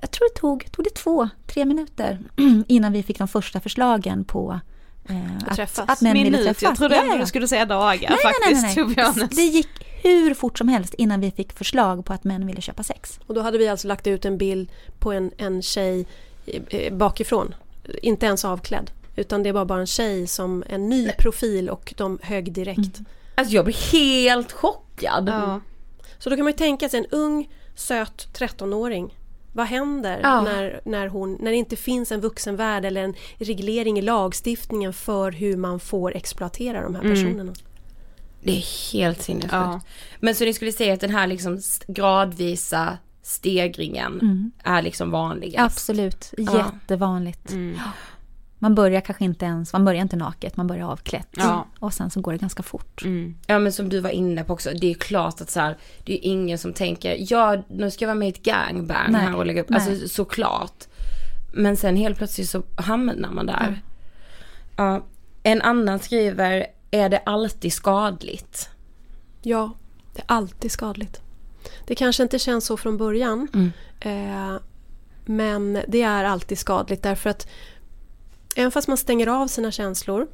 [0.00, 2.18] Jag tror det tog, tog det två, tre minuter
[2.68, 4.60] innan vi fick de första förslagen på
[5.08, 5.16] eh,
[5.46, 5.88] att, träffas.
[5.88, 6.62] att män ville Minut, träffas.
[6.62, 7.20] jag trodde Ja, ändå ja.
[7.20, 8.76] du skulle säga dagar nej, faktiskt.
[8.76, 9.28] nej, nej, nej.
[9.30, 9.68] Det gick
[10.02, 13.20] hur fort som helst innan vi fick förslag på att män ville köpa sex.
[13.26, 16.06] Och då hade vi alltså lagt ut en bild på en, en tjej
[16.92, 17.54] bakifrån.
[18.02, 18.90] Inte ens avklädd.
[19.16, 22.98] Utan det var bara en tjej som en ny profil och de högg direkt.
[23.34, 25.28] Alltså jag blir helt chockad.
[25.28, 25.60] Ja.
[26.18, 29.14] Så då kan man ju tänka sig en ung söt 13-åring.
[29.52, 30.42] Vad händer Ja.
[30.42, 35.32] när, när, hon, när det inte finns en vuxenvärld eller en reglering i lagstiftningen för
[35.32, 37.52] hur man får exploatera de här personerna?
[38.42, 39.52] Det är helt sinnessjukt.
[39.52, 39.80] Ja.
[40.20, 45.64] Men så ni skulle säga att den här liksom gradvisa stegringen är liksom vanligast?
[45.72, 46.56] Absolut, Ja.
[46.72, 47.50] jättevanligt.
[47.50, 47.78] Mm.
[48.60, 51.28] Man börjar kanske inte ens, man börjar inte naket, man börjar avklätt.
[51.36, 51.66] Ja.
[51.78, 53.02] Och sen så går det ganska fort.
[53.04, 53.34] Mm.
[53.46, 56.12] Ja men som du var inne på också, det är klart att så här, det
[56.12, 59.34] är ingen som tänker, ja nu ska jag vara med i ett gangbang Nej, här
[59.36, 59.80] och lägga upp, nej.
[59.80, 60.84] alltså såklart.
[61.54, 63.82] Men sen helt plötsligt så hamnar man där.
[64.76, 65.04] Ja.
[65.42, 68.68] En annan skriver, är det alltid skadligt?
[69.42, 69.72] Ja,
[70.14, 71.20] det är alltid skadligt.
[71.86, 73.48] Det kanske inte känns så från början.
[73.54, 73.72] Mm.
[74.00, 74.60] Eh,
[75.24, 77.48] men det är alltid skadligt därför att
[78.56, 80.26] även fast man stänger av sina känslor,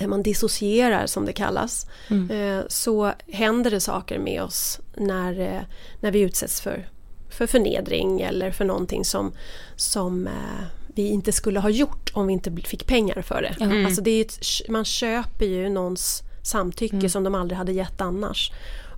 [0.00, 1.86] eh, man dissocierar som det kallas,
[2.30, 5.66] eh, så händer det saker med oss när,
[6.00, 6.88] när vi utsätts för,
[7.30, 9.32] för förnedring eller för någonting som,
[9.76, 10.28] som
[10.94, 13.64] vi inte skulle ha gjort om vi inte fick pengar för det.
[13.64, 13.86] Mm.
[13.86, 18.52] Alltså det ett, man köper ju någons samtycke som de aldrig hade gett annars.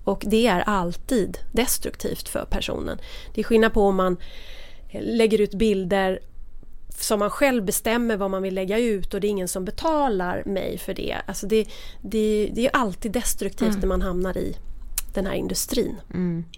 [0.04, 2.98] Och det är alltid destruktivt för personen.
[3.34, 4.16] Det är skillnad på om man
[4.92, 6.20] lägger ut bilder
[6.98, 10.42] som man själv bestämmer vad man vill lägga ut och det är ingen som betalar
[10.46, 11.16] mig för det.
[11.26, 11.66] Alltså det,
[12.00, 14.56] det, det är alltid destruktivt när man hamnar i
[15.14, 15.96] den här industrin.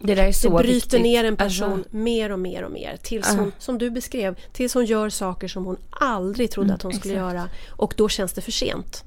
[0.00, 1.00] Det där är så det bryter viktigt.
[1.02, 3.40] ner en person Alltså, mer och mer och mer tills Ja.
[3.40, 7.14] hon, som du beskrev, tills hon gör saker som hon aldrig trodde att hon skulle
[7.14, 7.34] exakt.
[7.34, 9.04] göra och då känns det för sent.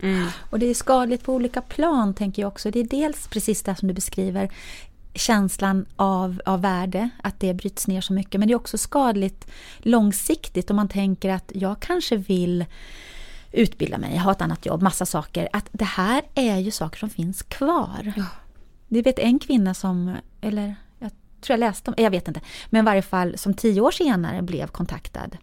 [0.50, 2.72] Och det är skadligt på olika plan tänker jag också.
[2.72, 4.50] Det är dels precis det som du beskriver,
[5.14, 8.40] känslan av, av värde, att det bryts ner så mycket.
[8.40, 9.48] Men det är också skadligt
[9.78, 12.66] långsiktigt om man tänker att jag kanske vill
[13.52, 15.50] utbilda mig, ha ett annat jobb, massa saker.
[15.54, 18.14] Att det här är ju saker som finns kvar.
[18.90, 21.12] Det vet en kvinna som, eller jag
[21.42, 24.42] tror jag läste om, jag vet inte, men i varje fall som tio år senare
[24.42, 25.38] blev kontaktad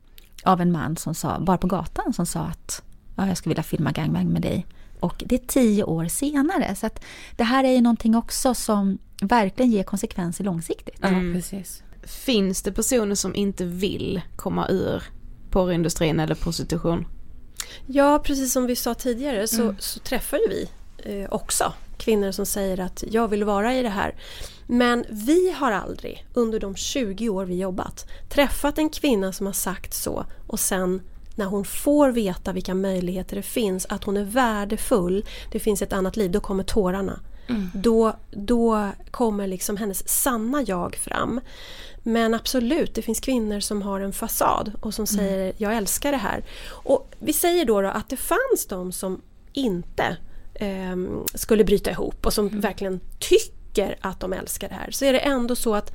[0.44, 2.82] av en man som sa, bara på gatan, som sa att
[3.16, 4.66] ja, jag skulle vilja filma gangbang med dig.
[5.00, 6.74] Och det är tio år senare.
[6.74, 7.04] Så att
[7.36, 10.98] det här är ju någonting också som verkligen ger konsekvenser långsiktigt.
[11.00, 11.82] ja, precis.
[12.02, 15.02] Finns det personer som inte vill komma ur
[15.50, 17.06] porrindustrin eller prostitution?
[17.86, 20.68] Ja, precis som vi sa tidigare så, så träffar ju vi
[20.98, 24.14] eh, också kvinnor som säger att jag vill vara i det här.
[24.66, 29.52] Men vi har aldrig under de 20 år vi jobbat träffat en kvinna som har
[29.52, 31.02] sagt så och sen
[31.34, 35.92] när hon får veta vilka möjligheter det finns, att hon är värdefull, det finns ett
[35.92, 37.20] annat liv, då kommer tårarna.
[37.74, 41.40] Då, då kommer liksom hennes sanna jag fram.
[42.02, 46.18] Men absolut, det finns kvinnor som har en fasad och som säger jag älskar det
[46.18, 46.44] här.
[46.68, 49.22] Och vi säger då, då att det fanns de som
[49.52, 50.16] inte
[50.60, 54.90] ehm, skulle bryta ihop och som verkligen tycker att de älskar det här.
[54.90, 55.92] Så är det ändå så att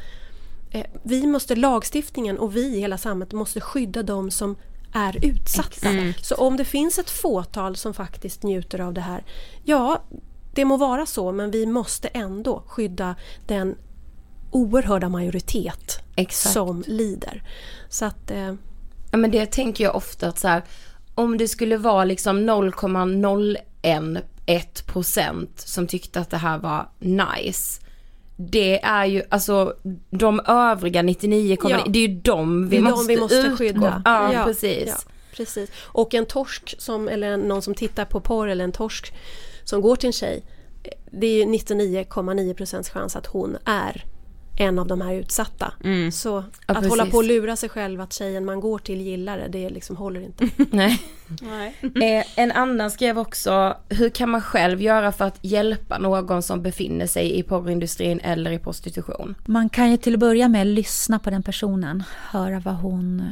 [0.72, 4.55] eh, vi måste, lagstiftningen och vi i hela samhället måste skydda de som
[4.93, 5.89] är utsatta.
[6.22, 9.24] Så om det finns ett fåtal som faktiskt njuter av det här,
[9.64, 10.01] ja
[10.53, 13.16] det må vara så men vi måste ändå skydda
[13.47, 13.76] den
[14.51, 16.53] oerhörda majoritet Exakt.
[16.53, 17.43] som lider.
[17.89, 18.32] Så att...
[18.32, 18.53] Eh,
[19.12, 20.64] Ja men det tänker jag ofta att så här,
[21.16, 24.22] om det skulle vara liksom 0,01
[24.86, 27.82] procent som tyckte att det här var nice.
[28.36, 29.74] Det är ju, alltså
[30.10, 31.84] de övriga 99, Ja.
[31.88, 33.56] det är ju de vi måste, de vi måste utgå.
[33.58, 34.02] skydda.
[34.06, 34.88] Ja, precis.
[34.88, 35.70] Ja, precis.
[35.82, 39.14] Och en torsk som, eller någon som tittar på porr eller en torsk
[39.64, 40.43] som går till en tjej.
[41.12, 44.06] Det är ju 99,9 procents chans att hon är
[44.62, 45.74] en av de här utsatta.
[45.84, 46.12] Mm.
[46.12, 46.89] Så Ja, att precis.
[46.89, 49.95] hålla på och lura sig själv att tjejen man går till gillar det, det liksom
[49.95, 50.49] håller inte.
[50.72, 51.01] Nej.
[51.41, 51.76] Nej.
[52.20, 56.62] Eh, en annan skrev också, hur kan man själv göra för att hjälpa någon som
[56.62, 59.36] befinner sig i porrindustrin eller i prostitution?
[59.45, 63.24] Man kan ju till att börja med lyssna på den personen, höra vad hon,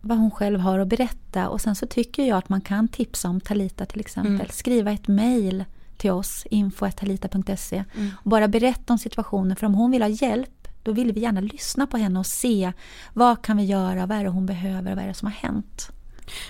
[0.00, 3.28] vad hon själv har att berätta och sen så tycker jag att man kan tipsa
[3.28, 4.34] om Talita till exempel.
[4.34, 4.46] Mm.
[4.50, 5.64] Skriva ett mejl
[5.96, 7.84] till oss, info.talita.se
[8.24, 10.57] och bara berätta om situationen för om hon vill ha hjälp
[10.88, 12.72] då vill vi gärna lyssna på henne och se
[13.12, 15.90] vad kan vi göra, vad är det hon behöver, vad är det som har hänt.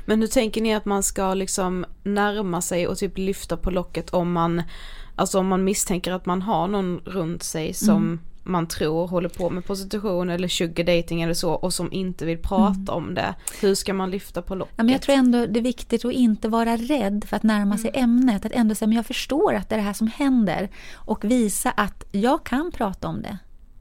[0.06, 4.10] Men hur tänker ni att man ska liksom närma sig och typ lyfta på locket
[4.10, 4.62] om man,
[5.16, 8.20] alltså om man misstänker att man har någon runt sig som Mm.
[8.44, 12.38] man tror håller på med prostitution eller sugar dating eller så och som inte vill
[12.38, 13.34] prata om det.
[13.60, 14.74] Hur ska man lyfta på locket?
[14.76, 17.78] Ja, men jag tror ändå det är viktigt att inte vara rädd för att närma
[17.78, 18.46] sig ämnet.
[18.46, 20.68] Att ändå säga, men jag förstår att det är det här som händer.
[20.94, 23.38] Och visa att jag kan prata om det.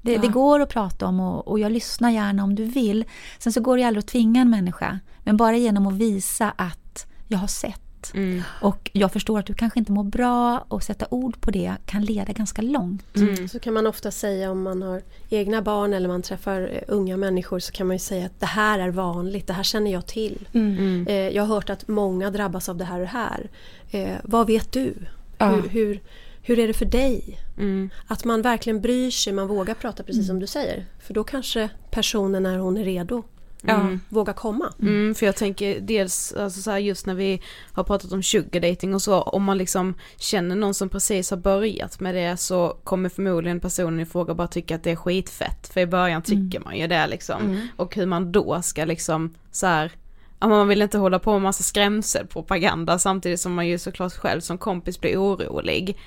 [0.07, 3.05] Det, det går att prata om och, och jag lyssnar gärna om du vill.
[3.39, 4.99] Sen så går det ju aldrig att tvinga en människa.
[5.23, 8.13] Men bara genom att visa att jag har sett.
[8.13, 8.43] Mm.
[8.61, 12.05] Och jag förstår att du kanske inte mår bra och sätta ord på det kan
[12.05, 13.15] leda ganska långt.
[13.15, 13.47] Mm.
[13.47, 17.17] Så kan man ofta säga om man har egna barn eller man träffar eh, unga
[17.17, 20.05] människor så kan man ju säga att det här är vanligt, det här känner jag
[20.05, 20.47] till.
[20.53, 21.07] Mm.
[21.07, 23.49] Eh, jag har hört att många drabbas av det här och det här.
[23.91, 24.93] Eh, vad vet du?
[25.37, 25.45] Ja.
[25.49, 25.99] Hur, hur,
[26.47, 27.39] hur är det för dig?
[27.57, 27.89] Mm.
[28.07, 30.85] Att man verkligen bryr sig, man vågar prata precis som du säger.
[30.99, 33.23] För då kanske personen när hon är redo
[33.63, 33.99] Mm.
[34.09, 34.73] vågar komma.
[34.81, 37.41] Mm, för jag tänker dels alltså så här, just när vi
[37.71, 41.37] har pratat om sugar dating och så, om man liksom känner någon som precis har
[41.37, 45.67] börjat med det så kommer förmodligen personen i fråga bara tycka att det är skitfett.
[45.73, 47.69] För i början tycker man ju det liksom.
[47.75, 49.91] Och hur man då ska liksom så här,
[50.39, 54.57] man vill inte hålla på med massa skrämselpropaganda samtidigt som man ju såklart själv som
[54.57, 55.97] kompis blir orolig.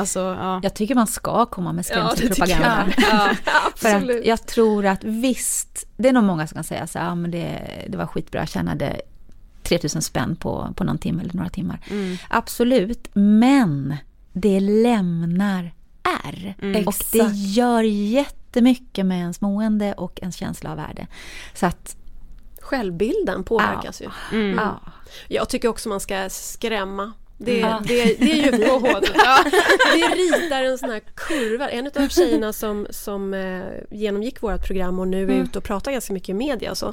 [0.00, 0.60] Alltså ja.
[0.62, 2.92] Jag tycker man ska komma med Ja, det skrämselpropaganda.
[3.10, 3.36] jag.
[3.76, 7.06] För att jag tror att visst, det är nog många som kan säga så här,
[7.06, 9.00] ja, men det, det var skitbra, jag tjänade
[9.62, 11.80] 3000 spänn på, på någon timme eller några timmar.
[11.90, 12.16] Mm.
[12.28, 13.96] Absolut, men
[14.32, 15.72] det lämnar
[16.24, 16.54] ärr.
[16.62, 16.86] Mm.
[16.86, 17.36] Och det Exakt.
[17.36, 21.06] gör jättemycket med ens mående och ens känsla av värde.
[21.54, 21.96] Så att,
[22.60, 24.08] Självbilden påverkas ju.
[24.32, 24.58] Mm.
[24.58, 24.80] ja.
[25.28, 27.12] Jag tycker också man ska skrämma.
[27.42, 27.82] Det, Mm.
[27.86, 28.64] det, det är ju vi
[29.94, 31.68] Vi ritar en sån här kurva.
[31.70, 33.60] En av tjejerna som, som eh,
[33.90, 36.74] genomgick vårt program och nu är ute och pratar ganska mycket i media.
[36.74, 36.92] Så,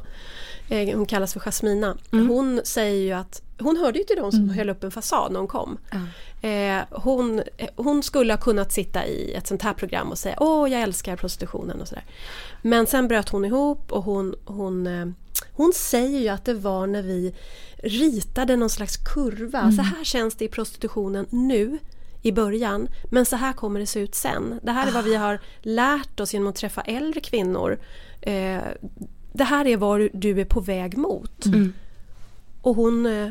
[0.70, 1.98] eh, hon kallas för Jasmina.
[2.12, 5.40] Hon säger ju att hon hörde ju till de som höll upp en fasad när
[5.40, 5.78] hon kom.
[6.42, 7.42] Eh, hon,
[7.76, 11.16] hon skulle ha kunnat sitta i ett sånt här program och säga åh jag älskar
[11.16, 12.04] prostitutionen och sådär.
[12.62, 14.88] Men sen bröt hon ihop och hon, hon,
[15.52, 17.36] hon säger ju att det var när vi
[17.84, 19.72] ritade någon slags kurva.
[19.72, 21.78] Så här känns det i prostitutionen nu
[22.22, 24.60] i början men så här kommer det se ut sen.
[24.64, 27.80] Det här är vad vi har lärt oss genom att träffa äldre kvinnor.
[28.22, 28.62] Eh,
[29.34, 31.46] det här är var du är på väg mot.
[32.62, 33.30] Och hon, eh,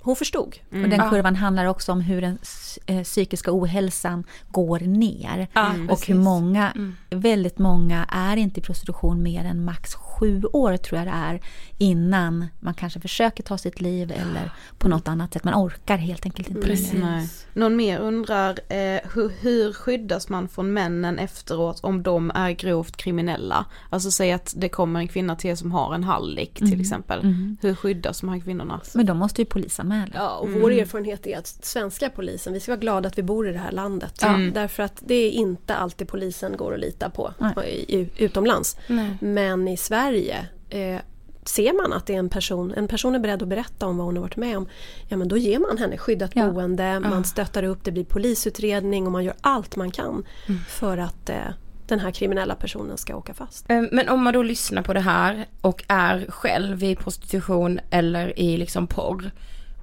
[0.00, 0.56] hon förstod.
[0.84, 2.38] Och den kurvan handlar också om hur den
[2.86, 5.48] eh, psykiska ohälsan går ner.
[5.90, 6.72] och hur många,
[7.10, 11.40] väldigt många är inte i prostitution mer än max sju år tror jag det är.
[11.78, 15.44] Innan man kanske försöker ta sitt liv eller på något annat sätt.
[15.44, 17.26] Man orkar helt enkelt inte längre.
[17.54, 22.96] Någon mer undrar eh, hur, hur skyddas man från männen efteråt om de är grovt
[22.96, 23.64] kriminella?
[23.90, 27.20] Alltså säg att det kommer en kvinna till er som har en hallick till exempel.
[27.60, 28.80] Hur skyddas de här kvinnorna?
[28.94, 30.12] Men då måste ju polisanmäla.
[30.14, 33.48] Ja, och vår erfarenhet är att svenska polisen, vi ska vara glada att vi bor
[33.48, 34.20] i det här landet.
[34.54, 37.32] Därför att det är inte alltid polisen går att lita på
[37.64, 38.76] i, i, utomlands.
[39.20, 41.00] Men i Sverige eh,
[41.44, 44.06] ser man att det är en person, en person är beredd att berätta om vad
[44.06, 44.68] hon har varit med om,
[45.08, 46.50] ja men då ger man henne skyddat Ja.
[46.50, 50.24] boende, man stöttar upp, det blir polisutredning och man gör allt man kan
[50.68, 51.36] för att eh,
[51.86, 53.70] den här kriminella personen ska åka fast.
[53.70, 58.38] Eh, Men om man då lyssnar på det här och är själv i prostitution eller
[58.38, 59.30] i liksom porr.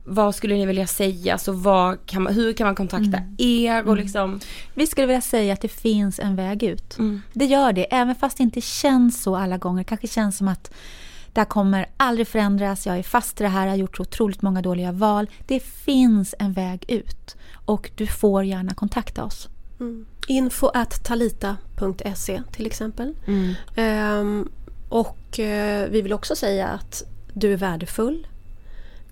[0.08, 1.38] Vad skulle ni vilja säga?
[1.38, 4.40] Så vad kan man, hur kan man kontakta er och liksom?
[4.74, 6.98] Vi skulle vilja säga att det finns en väg ut.
[6.98, 7.22] Mm.
[7.34, 9.78] Det gör det, även fast det inte känns så alla gånger.
[9.78, 10.74] Det kanske känns som att
[11.34, 14.02] Det här kommer aldrig förändras, jag är fast i det här, jag har gjort så
[14.02, 15.30] otroligt många dåliga val.
[15.48, 17.36] Det finns en väg ut
[17.66, 19.50] och du får gärna kontakta oss.
[19.80, 20.06] Mm.
[20.28, 23.16] Info at talita.se till exempel.
[23.28, 23.54] Mm.
[23.76, 24.50] Ehm,
[24.90, 27.04] och eh, vi vill också säga att
[27.34, 28.28] du är värdefull.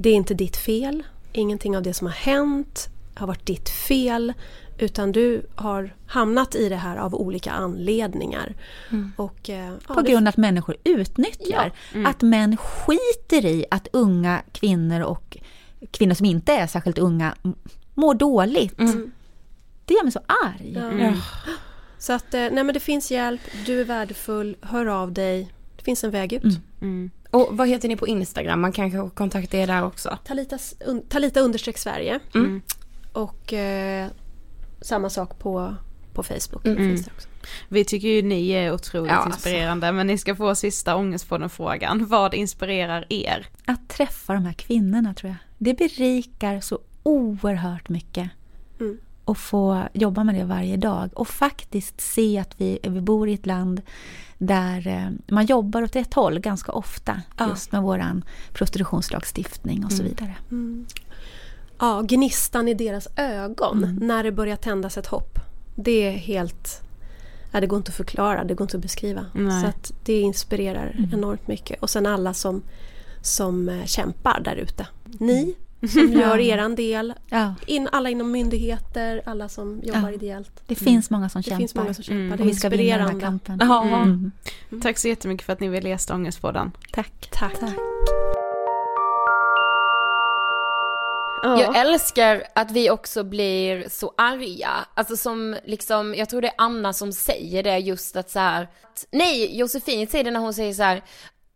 [0.04, 1.04] Det är inte ditt fel.
[1.32, 4.34] Ingenting av det som har hänt har varit ditt fel.
[4.78, 8.56] Utan du har hamnat i det här av olika anledningar.
[9.16, 11.72] Och, eh, ja, På grund av att människor utnyttjar.
[12.06, 15.38] Att män skiter i att unga kvinnor och
[15.92, 17.36] kvinnor som inte är särskilt unga
[17.94, 18.78] mår dåligt.
[19.86, 20.74] Det gör mig så arg.
[20.74, 21.14] Ja.
[21.98, 25.54] Så att, eh, nej men det finns hjälp, du är värdefull, hör av dig.
[25.78, 26.44] Det finns en väg ut.
[27.34, 28.62] Och vad heter ni på Instagram?
[28.62, 30.18] Man kanske kontaktar er där också.
[30.26, 32.20] Talitas, un, Talita understreck Sverige.
[32.36, 32.62] Mm.
[33.14, 34.08] Och eh,
[34.82, 35.76] samma sak på,
[36.14, 36.66] på Facebook.
[36.66, 36.94] Mm.
[36.94, 37.10] Också.
[37.70, 39.38] Vi tycker ju ni är otroligt Ja, alltså.
[39.38, 42.06] inspirerande men ni ska få sista ångest på den frågan.
[42.08, 43.48] Vad inspirerar er?
[43.66, 45.38] Att träffa de här kvinnorna tror jag.
[45.58, 48.30] Det berikar så oerhört mycket.
[48.80, 48.98] Mm.
[49.26, 51.10] Och få jobba med det varje dag.
[51.14, 53.82] Och faktiskt se att vi, vi bor i ett land
[54.46, 57.22] där eh, man jobbar åt ett håll ganska ofta.
[57.38, 57.50] Ja.
[57.50, 58.24] Just med våran
[58.54, 60.36] prostitutionslagstiftning och så vidare.
[61.80, 65.40] Ja, gnistan i deras ögon när det börjar tändas ett hopp.
[65.76, 66.82] Det är helt...
[67.52, 69.26] Ja, det går inte att förklara, det går inte att beskriva.
[69.34, 69.62] Nej.
[69.62, 71.82] Så att det inspirerar enormt mycket.
[71.82, 72.62] Och sen alla som,
[73.22, 74.88] som eh, kämpar där ute.
[75.04, 75.56] Ni
[75.90, 77.14] som gör eran del.
[77.30, 80.12] Ja, In, alla inom myndigheter, alla som jobbar Ja.
[80.12, 80.64] ideellt.
[80.68, 81.58] det finns många som Det kämpar.
[81.60, 82.16] finns många som kämpar.
[82.26, 82.38] Mm.
[82.38, 83.26] Det är vi ska vinna den här inspirerande.
[83.26, 83.68] kampen.
[83.70, 84.02] Ja.
[84.02, 84.32] Mm.
[84.82, 86.72] Tack så jättemycket för att ni ville gästa Ångestpodden.
[86.92, 87.30] Tack.
[87.32, 87.54] Tack.
[91.44, 91.74] Jag Ja.
[91.76, 94.70] älskar att vi också blir så arga.
[94.94, 98.64] Alltså som liksom, jag tror det är Anna som säger det just att så här,
[98.64, 101.04] att, nej Josefin säger det när hon säger så här,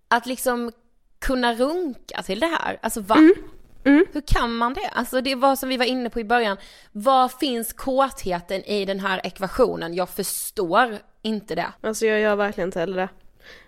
[0.07, 0.71] att liksom
[1.19, 2.79] kunna runka till det här.
[2.81, 3.17] Alltså va?
[3.87, 4.89] Hur kan man det?
[4.93, 6.57] Alltså det var som vi var inne på i början.
[6.91, 9.93] Var finns kåtheten i den här ekvationen?
[9.93, 11.67] Jag förstår inte det.
[11.81, 13.09] Alltså jag gör verkligen inte heller det.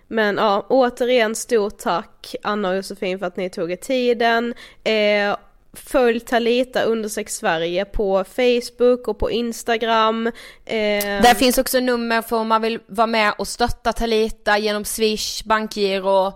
[0.08, 4.54] Men ja, återigen stort tack Anna och Josefin för att ni tog er tiden.
[4.84, 5.36] Eh,
[5.74, 10.28] följ Talita undersök Sverige på Facebook och på Instagram.
[10.28, 10.34] Eh,
[11.22, 15.44] Där finns också nummer för om man vill vara med och stötta Talita genom Swish,
[15.44, 16.34] bankgiro.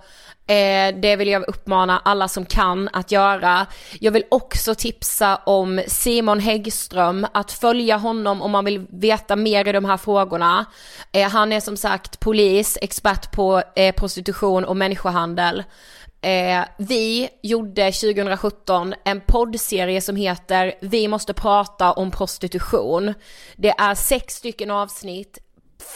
[0.48, 3.66] Eh, det vill jag uppmana alla som kan att göra.
[4.00, 9.68] Jag vill också tipsa om Simon Häggström, att följa honom om man vill veta mer
[9.68, 10.66] i de här frågorna.
[11.12, 15.64] Eh, han är som sagt polis, expert på eh, prostitution och människohandel.
[16.24, 23.14] Eh, vi gjorde 2017 en poddserie som heter Vi måste prata om prostitution.
[23.56, 25.40] Det är sex stycken avsnitt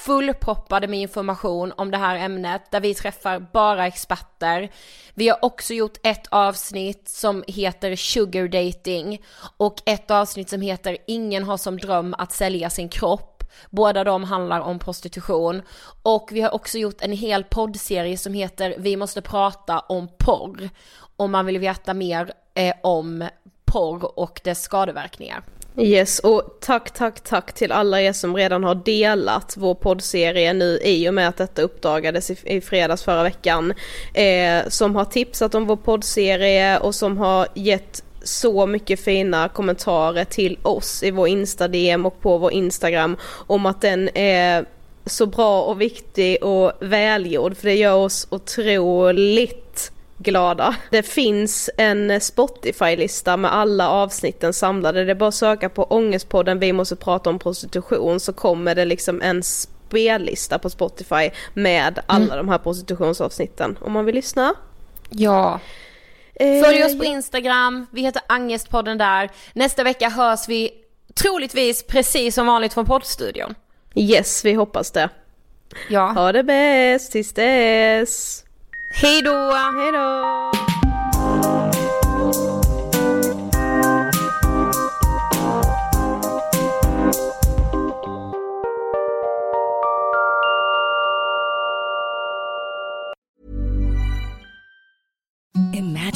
[0.05, 4.71] fullproppade med information om det här ämnet där vi träffar bara experter.
[5.13, 9.21] Vi har också gjort ett avsnitt som heter Sugar dating
[9.57, 13.36] och ett avsnitt som heter Ingen har som dröm att sälja sin kropp.
[13.69, 15.61] Båda de handlar om prostitution.
[16.03, 20.69] Och vi har också gjort en hel poddserie som heter Vi måste prata om porr.
[21.15, 23.27] Om man vill veta mer eh, om
[23.65, 25.43] porr och dess skadeverkningar.
[25.79, 30.79] Yes, och tack, tack, tack till alla er som redan har delat vår poddserie nu
[30.83, 33.73] i och med att detta uppdagades i, i fredags förra veckan.
[34.13, 40.25] Eh, som har tipsat om vår poddserie och som har gett så mycket fina kommentarer
[40.25, 43.17] till oss i vår Insta-DM och på vår Instagram
[43.47, 44.65] om att den är
[45.05, 50.75] så bra och viktig och välgjord för det gör oss otroligt glada.
[50.89, 55.05] Det finns en Spotify-lista med alla avsnitten samlade.
[55.05, 58.85] Det är bara att söka på Ångestpodden Vi måste prata om prostitution så kommer det
[58.85, 64.53] liksom en spellista på Spotify med alla de här prostitutionsavsnitten om man vill lyssna.
[65.09, 65.59] Ja.
[66.39, 69.29] Eh, Följ oss på Instagram, vi heter Angestpodden där.
[69.53, 70.71] Nästa vecka hörs vi
[71.21, 73.55] troligtvis precis som vanligt från poddstudion.
[73.95, 75.09] Yes, vi hoppas det.
[75.89, 76.11] Ja.
[76.11, 78.43] Ha det bäst tills dess.
[79.01, 79.51] Hej då!
[79.51, 80.76] Hej då!